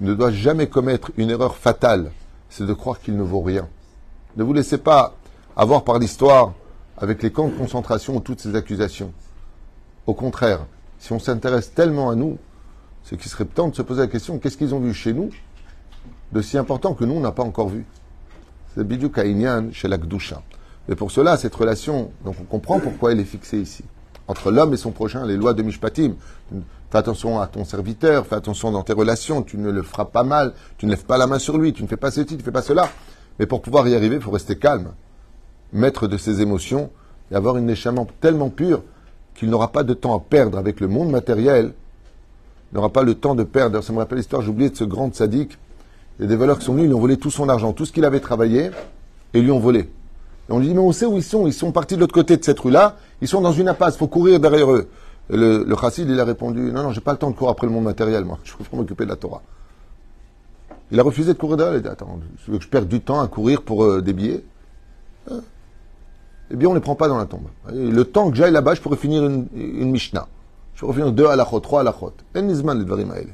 ne 0.00 0.14
doit 0.14 0.32
jamais 0.32 0.66
commettre 0.66 1.10
une 1.16 1.30
erreur 1.30 1.56
fatale, 1.56 2.10
c'est 2.48 2.66
de 2.66 2.72
croire 2.72 3.00
qu'il 3.00 3.16
ne 3.16 3.22
vaut 3.22 3.40
rien. 3.40 3.68
Ne 4.36 4.42
vous 4.42 4.52
laissez 4.52 4.78
pas 4.78 5.14
avoir 5.56 5.84
par 5.84 5.98
l'histoire 5.98 6.54
avec 6.96 7.22
les 7.22 7.30
camps 7.30 7.48
de 7.48 7.56
concentration 7.56 8.16
ou 8.16 8.20
toutes 8.20 8.40
ces 8.40 8.54
accusations. 8.54 9.12
Au 10.06 10.14
contraire, 10.14 10.66
si 10.98 11.12
on 11.12 11.18
s'intéresse 11.18 11.74
tellement 11.74 12.10
à 12.10 12.14
nous, 12.14 12.38
c'est 13.04 13.16
qu'il 13.16 13.30
serait 13.30 13.44
temps 13.44 13.68
de 13.68 13.74
se 13.74 13.82
poser 13.82 14.02
la 14.02 14.06
question 14.08 14.38
qu'est-ce 14.38 14.56
qu'ils 14.56 14.74
ont 14.74 14.80
vu 14.80 14.94
chez 14.94 15.12
nous 15.12 15.30
de 16.32 16.40
si 16.40 16.58
important 16.58 16.94
que 16.94 17.04
nous, 17.04 17.14
on 17.14 17.20
n'a 17.20 17.32
pas 17.32 17.42
encore 17.42 17.68
vu? 17.68 17.84
C'est 18.74 18.86
Bidou 18.86 19.10
Kainyan 19.10 19.70
chez 19.72 19.86
la 19.86 19.98
Gdusha. 19.98 20.42
Et 20.88 20.96
pour 20.96 21.10
cela, 21.10 21.36
cette 21.36 21.54
relation, 21.54 22.10
donc 22.24 22.36
on 22.40 22.44
comprend 22.44 22.80
pourquoi 22.80 23.12
elle 23.12 23.20
est 23.20 23.24
fixée 23.24 23.58
ici. 23.58 23.84
Entre 24.28 24.50
l'homme 24.50 24.72
et 24.72 24.76
son 24.76 24.92
prochain, 24.92 25.26
les 25.26 25.36
lois 25.36 25.52
de 25.52 25.62
Mishpatim. 25.62 26.14
Fais 26.90 26.98
attention 26.98 27.40
à 27.40 27.46
ton 27.46 27.64
serviteur, 27.64 28.26
fais 28.26 28.34
attention 28.34 28.70
dans 28.70 28.82
tes 28.82 28.92
relations, 28.92 29.42
tu 29.42 29.58
ne 29.58 29.70
le 29.70 29.82
frappes 29.82 30.12
pas 30.12 30.24
mal, 30.24 30.54
tu 30.78 30.86
ne 30.86 30.90
lèves 30.90 31.04
pas 31.04 31.18
la 31.18 31.26
main 31.26 31.38
sur 31.38 31.58
lui, 31.58 31.72
tu 31.72 31.82
ne 31.82 31.88
fais 31.88 31.96
pas 31.96 32.10
ceci, 32.10 32.26
tu 32.26 32.36
ne 32.36 32.42
fais 32.42 32.52
pas 32.52 32.62
cela. 32.62 32.88
Mais 33.38 33.46
pour 33.46 33.62
pouvoir 33.62 33.86
y 33.88 33.94
arriver, 33.94 34.16
il 34.16 34.22
faut 34.22 34.30
rester 34.30 34.58
calme, 34.58 34.92
maître 35.72 36.06
de 36.06 36.16
ses 36.16 36.40
émotions 36.40 36.90
et 37.30 37.34
avoir 37.34 37.56
une 37.56 37.70
échappement 37.70 38.06
tellement 38.20 38.50
pure 38.50 38.82
qu'il 39.34 39.50
n'aura 39.50 39.72
pas 39.72 39.82
de 39.82 39.94
temps 39.94 40.16
à 40.16 40.20
perdre 40.20 40.58
avec 40.58 40.80
le 40.80 40.88
monde 40.88 41.10
matériel, 41.10 41.72
il 42.70 42.76
n'aura 42.76 42.90
pas 42.90 43.02
le 43.02 43.14
temps 43.14 43.34
de 43.34 43.42
perdre. 43.42 43.82
Ça 43.82 43.92
me 43.92 43.98
rappelle 43.98 44.18
l'histoire, 44.18 44.42
j'ai 44.42 44.50
oublié 44.50 44.70
de 44.70 44.76
ce 44.76 44.84
grand 44.84 45.14
sadique. 45.14 45.58
Il 46.18 46.22
y 46.22 46.24
a 46.26 46.28
des 46.28 46.36
valeurs 46.36 46.58
qui 46.58 46.64
sont 46.64 46.74
venus, 46.74 46.88
ils 46.88 46.94
ont 46.94 47.00
volé 47.00 47.16
tout 47.16 47.30
son 47.30 47.48
argent, 47.48 47.72
tout 47.72 47.84
ce 47.84 47.92
qu'il 47.92 48.04
avait 48.04 48.20
travaillé, 48.20 48.70
et 49.34 49.38
ils 49.38 49.44
lui 49.44 49.50
ont 49.50 49.58
volé. 49.58 49.80
Et 49.80 50.52
on 50.52 50.58
lui 50.58 50.68
dit, 50.68 50.74
mais 50.74 50.80
on 50.80 50.92
sait 50.92 51.06
où 51.06 51.16
ils 51.16 51.22
sont, 51.22 51.46
ils 51.46 51.52
sont 51.52 51.72
partis 51.72 51.94
de 51.96 52.00
l'autre 52.00 52.14
côté 52.14 52.36
de 52.36 52.44
cette 52.44 52.58
rue-là, 52.58 52.96
ils 53.20 53.28
sont 53.28 53.40
dans 53.40 53.52
une 53.52 53.68
impasse, 53.68 53.94
il 53.94 53.98
faut 53.98 54.08
courir 54.08 54.40
derrière 54.40 54.70
eux. 54.70 54.88
Et 55.30 55.36
le, 55.36 55.64
le 55.64 55.76
chassid, 55.76 56.08
il 56.08 56.18
a 56.20 56.24
répondu, 56.24 56.72
non, 56.72 56.82
non, 56.82 56.92
j'ai 56.92 57.00
pas 57.00 57.12
le 57.12 57.18
temps 57.18 57.30
de 57.30 57.36
courir 57.36 57.52
après 57.52 57.66
le 57.66 57.72
monde 57.72 57.84
matériel, 57.84 58.24
moi, 58.24 58.38
je 58.44 58.52
préfère 58.52 58.78
m'occuper 58.78 59.04
de 59.04 59.10
la 59.10 59.16
Torah. 59.16 59.42
Il 60.90 61.00
a 61.00 61.02
refusé 61.02 61.32
de 61.32 61.38
courir 61.38 61.56
derrière, 61.56 61.74
il 61.74 61.78
a 61.78 61.80
dit, 61.80 61.88
attends, 61.88 62.18
tu 62.44 62.50
veux 62.50 62.58
que 62.58 62.64
je 62.64 62.68
perde 62.68 62.88
du 62.88 63.00
temps 63.00 63.20
à 63.20 63.28
courir 63.28 63.62
pour 63.62 63.84
euh, 63.84 64.02
des 64.02 64.12
billets 64.12 64.44
Hein 65.30 65.40
Eh 66.52 66.56
bien, 66.56 66.68
on 66.68 66.72
ne 66.72 66.76
les 66.76 66.82
prend 66.82 66.94
pas 66.94 67.08
dans 67.08 67.18
la 67.18 67.24
tombe. 67.24 67.46
Le 67.72 68.04
temps 68.04 68.30
que 68.30 68.36
j'aille 68.36 68.52
là-bas, 68.52 68.74
je 68.74 68.80
pourrais 68.80 68.96
finir 68.96 69.24
une, 69.24 69.46
une 69.54 69.90
Mishnah. 69.90 70.28
Je 70.74 70.80
pourrais 70.80 70.92
finir 70.92 71.10
deux 71.10 71.26
halachot, 71.26 71.60
trois 71.60 71.80
halachot. 71.80 72.12
En 72.36 72.42
nizman 72.42 72.78
les 72.78 72.84
dvarim 72.84 73.10
haele. 73.10 73.28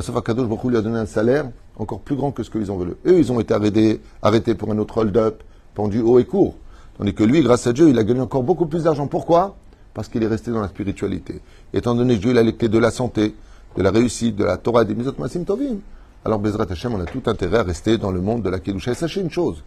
Sauf 0.00 0.16
Akadosh 0.16 0.46
Baruch 0.46 0.64
lui 0.64 0.76
a 0.76 0.80
donné 0.80 0.98
un 0.98 1.06
salaire 1.06 1.50
encore 1.76 2.00
plus 2.00 2.14
grand 2.14 2.30
que 2.30 2.42
ce 2.42 2.50
qu'ils 2.50 2.70
ont 2.70 2.76
voulu. 2.76 2.92
Eux, 3.06 3.18
ils 3.18 3.32
ont 3.32 3.40
été 3.40 3.54
arrêtés, 3.54 4.00
arrêtés 4.22 4.54
pour 4.54 4.70
un 4.70 4.78
autre 4.78 4.98
hold-up, 4.98 5.42
pendus 5.74 6.00
haut 6.00 6.18
et 6.18 6.24
court. 6.24 6.54
Tandis 6.96 7.14
que 7.14 7.24
lui, 7.24 7.42
grâce 7.42 7.66
à 7.66 7.72
Dieu, 7.72 7.88
il 7.88 7.98
a 7.98 8.04
gagné 8.04 8.20
encore 8.20 8.42
beaucoup 8.42 8.66
plus 8.66 8.84
d'argent. 8.84 9.06
Pourquoi? 9.06 9.56
Parce 9.94 10.08
qu'il 10.08 10.22
est 10.22 10.28
resté 10.28 10.50
dans 10.52 10.60
la 10.60 10.68
spiritualité. 10.68 11.40
Étant 11.72 11.94
donné 11.94 12.16
que 12.16 12.20
Dieu 12.20 12.30
il 12.30 12.38
a 12.38 12.42
les 12.42 12.52
de 12.52 12.78
la 12.78 12.90
santé, 12.90 13.34
de 13.76 13.82
la 13.82 13.90
réussite, 13.90 14.36
de 14.36 14.44
la 14.44 14.56
Torah 14.56 14.84
des 14.84 14.94
Mizot 14.94 15.14
Masim 15.18 15.44
Tovim, 15.44 15.78
alors 16.24 16.38
Bezrat 16.38 16.66
Hashem, 16.70 16.94
on 16.94 17.00
a 17.00 17.06
tout 17.06 17.22
intérêt 17.26 17.58
à 17.58 17.62
rester 17.62 17.98
dans 17.98 18.10
le 18.12 18.20
monde 18.20 18.42
de 18.42 18.50
la 18.50 18.58
Kedusha. 18.60 18.92
Et 18.92 18.94
sachez 18.94 19.20
une 19.20 19.30
chose, 19.30 19.62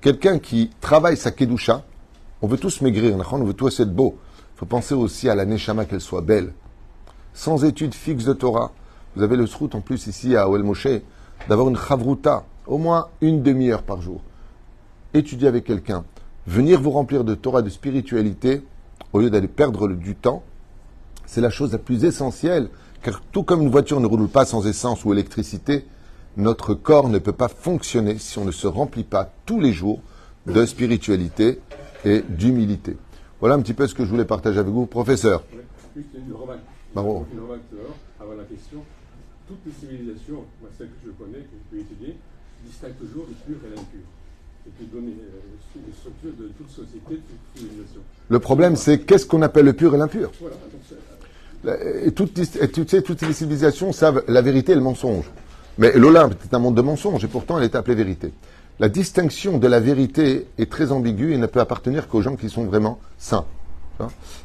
quelqu'un 0.00 0.38
qui 0.38 0.70
travaille 0.80 1.16
sa 1.16 1.30
Kedusha, 1.30 1.84
on 2.42 2.46
veut 2.46 2.58
tous 2.58 2.80
maigrir, 2.80 3.16
on 3.32 3.44
veut 3.44 3.54
tous 3.54 3.80
être 3.80 3.94
beau. 3.94 4.18
Il 4.54 4.58
faut 4.58 4.66
penser 4.66 4.94
aussi 4.94 5.28
à 5.28 5.34
la 5.34 5.44
Neshama, 5.44 5.84
qu'elle 5.84 6.00
soit 6.00 6.20
belle. 6.20 6.52
Sans 7.34 7.64
études 7.64 7.94
fixes 7.94 8.24
de 8.24 8.32
Torah, 8.32 8.72
vous 9.14 9.22
avez 9.22 9.36
le 9.36 9.46
srout 9.46 9.74
en 9.74 9.80
plus 9.80 10.06
ici 10.06 10.36
à 10.36 10.48
Oel 10.48 10.62
Moshe, 10.62 10.88
d'avoir 11.48 11.68
une 11.68 11.76
chavruta, 11.76 12.44
au 12.66 12.78
moins 12.78 13.08
une 13.20 13.42
demi-heure 13.42 13.82
par 13.82 14.00
jour. 14.00 14.20
Étudier 15.14 15.48
avec 15.48 15.64
quelqu'un, 15.64 16.04
venir 16.46 16.80
vous 16.80 16.90
remplir 16.90 17.24
de 17.24 17.34
Torah, 17.34 17.62
de 17.62 17.70
spiritualité, 17.70 18.62
au 19.12 19.20
lieu 19.20 19.30
d'aller 19.30 19.48
perdre 19.48 19.88
du 19.88 20.14
temps, 20.14 20.42
c'est 21.26 21.40
la 21.40 21.50
chose 21.50 21.72
la 21.72 21.78
plus 21.78 22.04
essentielle, 22.04 22.68
car 23.02 23.20
tout 23.32 23.42
comme 23.42 23.62
une 23.62 23.70
voiture 23.70 24.00
ne 24.00 24.06
roule 24.06 24.28
pas 24.28 24.44
sans 24.44 24.66
essence 24.66 25.04
ou 25.04 25.12
électricité, 25.12 25.86
notre 26.38 26.72
corps 26.72 27.08
ne 27.08 27.18
peut 27.18 27.32
pas 27.32 27.48
fonctionner 27.48 28.16
si 28.18 28.38
on 28.38 28.44
ne 28.44 28.52
se 28.52 28.66
remplit 28.66 29.02
pas 29.04 29.30
tous 29.44 29.60
les 29.60 29.72
jours 29.72 30.00
de 30.46 30.64
spiritualité 30.64 31.58
et 32.04 32.22
d'humilité. 32.26 32.96
Voilà 33.40 33.56
un 33.56 33.60
petit 33.60 33.74
peu 33.74 33.86
ce 33.86 33.94
que 33.94 34.04
je 34.04 34.10
voulais 34.10 34.24
partager 34.24 34.58
avec 34.58 34.72
vous, 34.72 34.86
professeur. 34.86 35.42
Juste 35.96 36.08
une 36.14 36.32
remarque. 36.32 36.60
Bravo. 36.94 37.26
Une 37.32 37.40
remarque 37.40 37.60
avant 38.20 38.34
la 38.34 38.44
question. 38.44 38.78
Toutes 39.48 39.58
les 39.66 39.72
civilisations, 39.72 40.44
moi, 40.60 40.70
celles 40.78 40.88
que 40.88 41.06
je 41.06 41.10
connais, 41.10 41.38
que 41.38 41.56
je 41.70 41.76
peux 41.76 41.82
étudier, 41.82 42.16
distinguent 42.64 42.98
toujours 42.98 43.26
le 43.28 43.34
pur 43.54 43.58
et 43.66 43.70
l'impur. 43.70 44.00
Donner 44.92 45.12
euh, 45.12 45.80
les 45.86 45.92
structures 45.94 46.32
de 46.38 46.48
toute 46.48 46.68
société, 46.70 47.14
de 47.14 47.16
toute 47.16 47.56
civilisation. 47.56 48.00
Le 48.28 48.38
problème, 48.38 48.76
c'est 48.76 49.00
qu'est-ce 49.00 49.24
qu'on 49.26 49.40
appelle 49.40 49.64
le 49.64 49.72
pur 49.72 49.94
et 49.94 49.98
l'impur? 49.98 50.30
Voilà, 50.40 50.56
c'est- 50.86 52.06
Et 52.06 52.12
toutes, 52.12 52.38
et 52.38 52.44
sais, 52.44 53.02
toutes 53.02 53.22
les 53.22 53.32
civilisations 53.32 53.92
savent 53.92 54.22
la 54.28 54.42
vérité 54.42 54.72
et 54.72 54.74
le 54.74 54.82
mensonge. 54.82 55.24
Mais 55.78 55.92
l'Olympe 55.92 56.34
est 56.44 56.54
un 56.54 56.58
monde 56.58 56.76
de 56.76 56.82
mensonges 56.82 57.24
et 57.24 57.28
pourtant 57.28 57.58
elle 57.58 57.64
est 57.64 57.76
appelée 57.76 57.94
vérité. 57.94 58.32
La 58.80 58.88
distinction 58.88 59.58
de 59.58 59.66
la 59.66 59.80
vérité 59.80 60.46
est 60.58 60.70
très 60.70 60.92
ambiguë 60.92 61.34
et 61.34 61.38
ne 61.38 61.46
peut 61.46 61.60
appartenir 61.60 62.08
qu'aux 62.08 62.22
gens 62.22 62.36
qui 62.36 62.48
sont 62.48 62.64
vraiment 62.64 62.98
saints. 63.16 63.46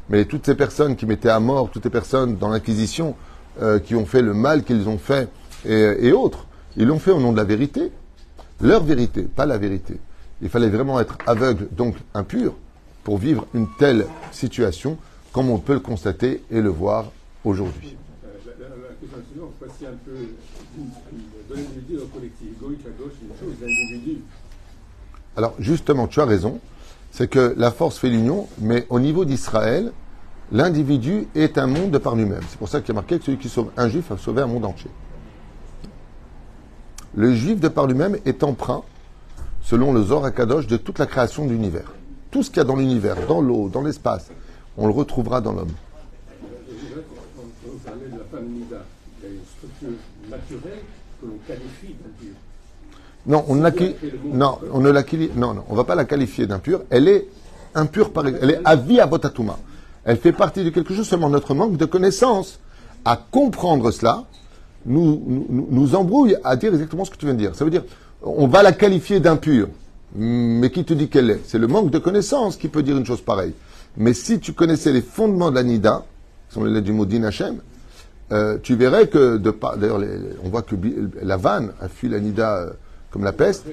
Mais 0.10 0.26
toutes 0.26 0.46
ces 0.46 0.56
personnes 0.56 0.96
qui 0.96 1.06
mettaient 1.06 1.30
à 1.30 1.39
mort, 1.39 1.69
toutes 1.69 1.86
les 1.86 1.91
personnes 1.91 2.38
dans 2.38 2.50
l'Inquisition, 2.50 3.15
euh, 3.62 3.78
qui 3.80 3.96
ont 3.96 4.06
fait 4.06 4.22
le 4.24 4.34
mal 4.34 4.63
qu'ils 4.63 4.89
ont 4.89 4.98
fait 4.98 5.30
et 5.65 6.12
autres, 6.12 6.46
ils 6.76 6.86
l'ont 6.86 7.00
fait 7.00 7.12
au 7.12 7.19
nom 7.19 7.32
de 7.32 7.38
la 7.38 7.46
vérité. 7.46 7.91
Leur 8.60 8.84
vérité, 8.84 9.22
pas 9.24 9.46
la 9.46 9.58
vérité. 9.58 10.00
Il 10.41 10.50
fallait 10.50 10.69
vraiment 10.69 11.00
être 11.00 11.17
aveugle, 11.26 11.67
donc 11.72 11.96
impur, 12.13 12.54
pour 13.04 13.17
vivre 13.17 13.46
une 13.54 13.67
telle 13.80 14.08
situation, 14.32 14.98
comme 15.32 15.50
on 15.50 15.60
peut 15.60 15.74
le 15.74 15.80
constater 15.80 16.43
et 16.52 16.62
le 16.62 16.69
voir 16.69 17.12
aujourd'hui. 17.46 17.96
Euh. 20.12 20.26
Alors 25.36 25.56
justement, 25.60 26.08
tu 26.08 26.19
as 26.19 26.26
raison, 26.26 26.60
c'est 27.12 27.28
que 27.28 27.54
la 27.58 27.72
force 27.72 27.98
fait 27.98 28.10
l'union, 28.10 28.48
mais 28.60 28.86
au 28.89 29.00
niveau 29.00 29.26
d'Israël, 29.26 29.91
l'individu 30.52 31.28
est 31.36 31.58
un 31.58 31.67
monde 31.67 31.91
de 31.91 31.98
par 31.98 32.15
lui-même. 32.15 32.41
C'est 32.50 32.60
pour 32.60 32.69
ça 32.69 32.82
qu'il 32.82 32.89
y 32.89 32.91
a 32.91 32.96
marqué 32.96 33.17
que 33.17 33.26
celui 33.26 33.38
qui 33.38 33.50
sauve 33.50 33.72
un 33.78 33.89
juif 33.89 34.12
a 34.12 34.17
sauvé 34.17 34.41
un 34.41 34.48
monde 34.48 34.65
entier. 34.65 34.91
Le 37.15 37.34
juif 37.34 37.60
de 37.60 37.67
par 37.67 37.88
lui-même 37.88 38.17
est 38.26 38.43
emprunt, 38.43 38.84
selon 39.62 39.93
le 39.93 40.04
Zohar 40.04 40.34
Kadosh, 40.34 40.67
de 40.67 40.78
toute 40.78 41.00
la 41.00 41.06
création 41.06 41.46
de 41.46 41.52
l'univers. 41.52 41.91
Tout 42.32 42.43
ce 42.43 42.50
qu'il 42.50 42.58
y 42.58 42.62
a 42.62 42.63
dans 42.63 42.76
l'univers, 42.76 43.15
dans 43.28 43.41
l'eau, 43.41 43.69
dans 43.69 43.82
l'espace, 43.82 44.32
on 44.78 44.88
le 44.88 44.93
retrouvera 44.93 45.41
dans 45.41 45.54
l'homme. 45.54 45.74
Je 46.41 46.48
voudrais 49.67 49.73
nature 49.84 50.30
naturelle 50.30 50.80
que 51.22 51.26
l'on 51.26 51.38
qualifie 51.48 51.96
d'impure. 52.02 52.36
Non, 53.26 53.46
on, 53.48 53.56
non, 53.56 54.60
on 54.74 54.80
ne 54.82 54.89
la 54.89 55.04
non, 55.36 55.54
non, 55.54 55.63
on 55.69 55.76
va 55.76 55.86
pas 55.86 55.96
la 55.96 56.06
qualifier 56.06 56.46
d'impure. 56.46 56.82
Elle 56.89 57.08
est 57.08 57.28
impure 57.74 58.12
par, 58.12 58.28
elle 58.28 58.52
est 58.52 58.60
avi 58.65 59.00
abotatuma. 59.00 59.58
Elle 60.04 60.17
fait 60.17 60.34
partie 60.34 60.63
de 60.63 60.69
quelque 60.69 60.93
chose 60.93 61.08
seulement 61.08 61.30
notre 61.30 61.54
manque 61.54 61.78
de 61.78 61.86
connaissance 61.86 62.60
à 63.06 63.15
comprendre 63.15 63.91
cela 63.91 64.26
nous, 64.86 65.22
nous, 65.26 65.67
nous 65.69 65.96
embrouille 65.96 66.36
à 66.43 66.56
dire 66.56 66.74
exactement 66.74 67.06
ce 67.06 67.12
que 67.12 67.17
tu 67.17 67.26
viens 67.26 67.34
de 67.34 67.39
dire. 67.39 67.56
Ça 67.56 67.63
veut 67.63 67.72
dire, 67.72 67.84
on 68.22 68.48
va 68.48 68.63
la 68.63 68.74
qualifier 68.74 69.19
d'impure. 69.19 69.69
Mais 70.15 70.69
qui 70.69 70.84
te 70.84 70.93
dit 70.93 71.08
qu'elle 71.08 71.30
est? 71.30 71.41
C'est 71.46 71.58
le 71.58 71.67
manque 71.67 71.89
de 71.89 71.98
connaissance 71.98 72.56
qui 72.58 72.67
peut 72.67 72.84
dire 72.84 72.98
une 72.98 73.06
chose 73.06 73.22
pareille. 73.22 73.54
Mais 73.98 74.13
si 74.13 74.39
tu 74.39 74.54
connaissais 74.54 74.91
les 74.91 75.02
fondements 75.02 75.50
de 75.50 75.56
la 75.56 75.63
Nida, 75.63 76.04
qui 76.50 76.56
sont 76.56 76.63
les 76.63 76.72
lettres 76.72 76.86
du 76.86 76.93
mot 76.93 77.06
Din 77.06 77.24
Hashem, 77.24 77.62
euh, 78.34 78.58
tu 78.62 78.76
verrais 78.76 79.08
que, 79.08 79.38
de 79.38 79.54
d'ailleurs, 79.78 80.02
on 80.43 80.50
voit 80.50 80.63
que 80.63 80.76
la 81.22 81.38
vanne 81.38 81.72
a 81.80 81.88
fui 81.88 82.10
la 82.10 82.19
Nida 82.19 82.58
euh, 82.58 82.69
comme 83.12 83.24
la 83.24 83.32
peste. 83.32 83.65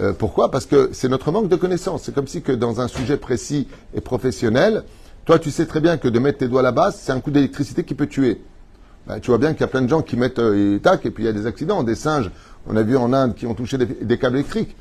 Euh, 0.00 0.12
pourquoi? 0.12 0.50
Parce 0.50 0.66
que 0.66 0.90
c'est 0.92 1.08
notre 1.08 1.30
manque 1.30 1.48
de 1.48 1.56
connaissance. 1.56 2.02
C'est 2.02 2.14
comme 2.14 2.26
si 2.26 2.42
que 2.42 2.52
dans 2.52 2.80
un 2.80 2.88
sujet 2.88 3.16
précis 3.16 3.68
et 3.94 4.00
professionnel, 4.00 4.82
toi, 5.24 5.38
tu 5.38 5.52
sais 5.52 5.66
très 5.66 5.80
bien 5.80 5.98
que 5.98 6.08
de 6.08 6.18
mettre 6.18 6.38
tes 6.38 6.48
doigts 6.48 6.62
là-bas, 6.62 6.90
c'est 6.90 7.12
un 7.12 7.20
coup 7.20 7.30
d'électricité 7.30 7.84
qui 7.84 7.94
peut 7.94 8.08
tuer. 8.08 8.40
Ben, 9.06 9.20
tu 9.20 9.30
vois 9.30 9.38
bien 9.38 9.52
qu'il 9.52 9.60
y 9.60 9.64
a 9.64 9.68
plein 9.68 9.82
de 9.82 9.88
gens 9.88 10.02
qui 10.02 10.16
mettent 10.16 10.40
et 10.40 10.80
tac, 10.82 11.06
et 11.06 11.10
puis 11.10 11.24
il 11.24 11.26
y 11.26 11.30
a 11.30 11.32
des 11.32 11.46
accidents, 11.46 11.84
des 11.84 11.94
singes. 11.94 12.30
On 12.66 12.76
a 12.76 12.82
vu 12.82 12.96
en 12.96 13.12
Inde 13.12 13.34
qui 13.34 13.46
ont 13.46 13.54
touché 13.54 13.76
des, 13.78 14.18
câbles 14.18 14.36
électriques. 14.36 14.76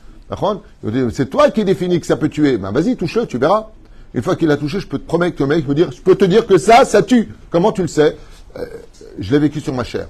C'est 1.12 1.30
toi 1.30 1.51
qui 1.51 1.63
définis 1.63 1.99
que 1.99 2.06
ça 2.08 2.15
peut 2.15 2.30
tuer. 2.30 2.58
Ben 2.58 2.71
vas-y, 2.71 2.95
touche-le, 2.95 3.25
tu 3.25 3.38
verras. 3.38 3.67
Une 4.13 4.21
fois 4.21 4.36
qu'il 4.36 4.51
a 4.51 4.58
touché, 4.58 4.80
je 4.80 4.88
peux 4.88 4.99
te 4.99 5.08
promettre 5.08 5.38
que 5.38 5.43
le 5.43 5.49
mec 5.49 5.65
peut 5.65 5.73
dire, 5.73 5.91
je 5.91 6.01
peux 6.01 6.15
te 6.15 6.25
dire 6.25 6.45
que 6.45 6.58
ça, 6.58 6.86
ça 6.86 7.01
tue. 7.01 7.30
Comment 7.49 7.71
tu 7.71 7.82
le 7.82 7.88
sais? 7.88 8.17
Je 9.19 9.31
l'ai 9.31 9.39
vécu 9.39 9.59
sur 9.59 9.73
ma 9.73 9.83
chair. 9.83 10.07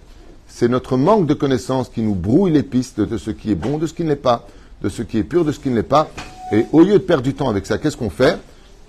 C'est 0.48 0.68
notre 0.68 0.98
manque 0.98 1.28
de 1.28 1.34
connaissance 1.34 1.90
qui 1.90 2.02
nous 2.02 2.16
brouille 2.16 2.52
les 2.52 2.64
pistes 2.64 3.00
de 3.00 3.18
ce 3.18 3.32
qui 3.32 3.52
est 3.52 3.56
bon, 3.56 3.78
de 3.78 3.88
ce 3.88 3.94
qui 3.94 4.04
ne 4.04 4.10
l'est 4.10 4.16
pas, 4.16 4.48
de 4.82 4.90
ce 4.90 5.02
qui 5.02 5.18
est 5.18 5.24
pur, 5.24 5.46
de 5.46 5.52
ce 5.52 5.60
qui 5.60 5.70
ne 5.70 5.76
l'est 5.76 5.84
pas. 5.84 6.10
Et 6.52 6.66
au 6.72 6.82
lieu 6.82 6.94
de 6.94 6.98
perdre 6.98 7.24
du 7.24 7.34
temps 7.34 7.50
avec 7.50 7.66
ça, 7.66 7.78
qu'est-ce 7.78 7.98
qu'on 7.98 8.10
fait? 8.10 8.38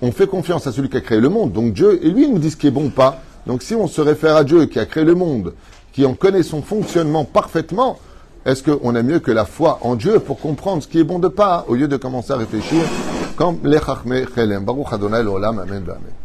On 0.00 0.10
fait 0.10 0.26
confiance 0.26 0.66
à 0.66 0.72
celui 0.72 0.88
qui 0.88 0.96
a 0.96 1.00
créé 1.00 1.20
le 1.20 1.28
monde. 1.28 1.52
Donc 1.52 1.72
Dieu, 1.72 2.04
et 2.04 2.10
lui, 2.10 2.24
il 2.24 2.32
nous 2.32 2.40
dit 2.40 2.50
ce 2.50 2.56
qui 2.56 2.66
est 2.66 2.72
bon 2.72 2.86
ou 2.86 2.90
pas. 2.90 3.22
Donc 3.46 3.62
si 3.62 3.74
on 3.74 3.86
se 3.86 4.00
réfère 4.00 4.36
à 4.36 4.44
Dieu 4.44 4.66
qui 4.66 4.78
a 4.78 4.86
créé 4.86 5.04
le 5.04 5.14
monde, 5.14 5.54
qui 5.92 6.04
en 6.04 6.14
connaît 6.14 6.42
son 6.42 6.62
fonctionnement 6.62 7.24
parfaitement, 7.24 7.98
est-ce 8.44 8.64
qu'on 8.64 8.94
a 8.96 9.02
mieux 9.02 9.20
que 9.20 9.30
la 9.30 9.44
foi 9.44 9.78
en 9.82 9.94
Dieu 9.94 10.18
pour 10.18 10.40
comprendre 10.40 10.82
ce 10.82 10.88
qui 10.88 10.98
est 10.98 11.04
bon 11.04 11.20
de 11.20 11.28
pas, 11.28 11.64
au 11.68 11.76
lieu 11.76 11.86
de 11.86 11.96
commencer 11.96 12.32
à 12.32 12.36
réfléchir 12.36 12.82
comme 13.36 13.58
les 13.64 13.78
chachmei 13.78 14.26
chelem. 14.34 14.64
Baruch 14.64 14.92
Adonai 14.92 15.22
l'olam, 15.22 15.60
amen, 15.60 15.84
amen. 15.86 16.21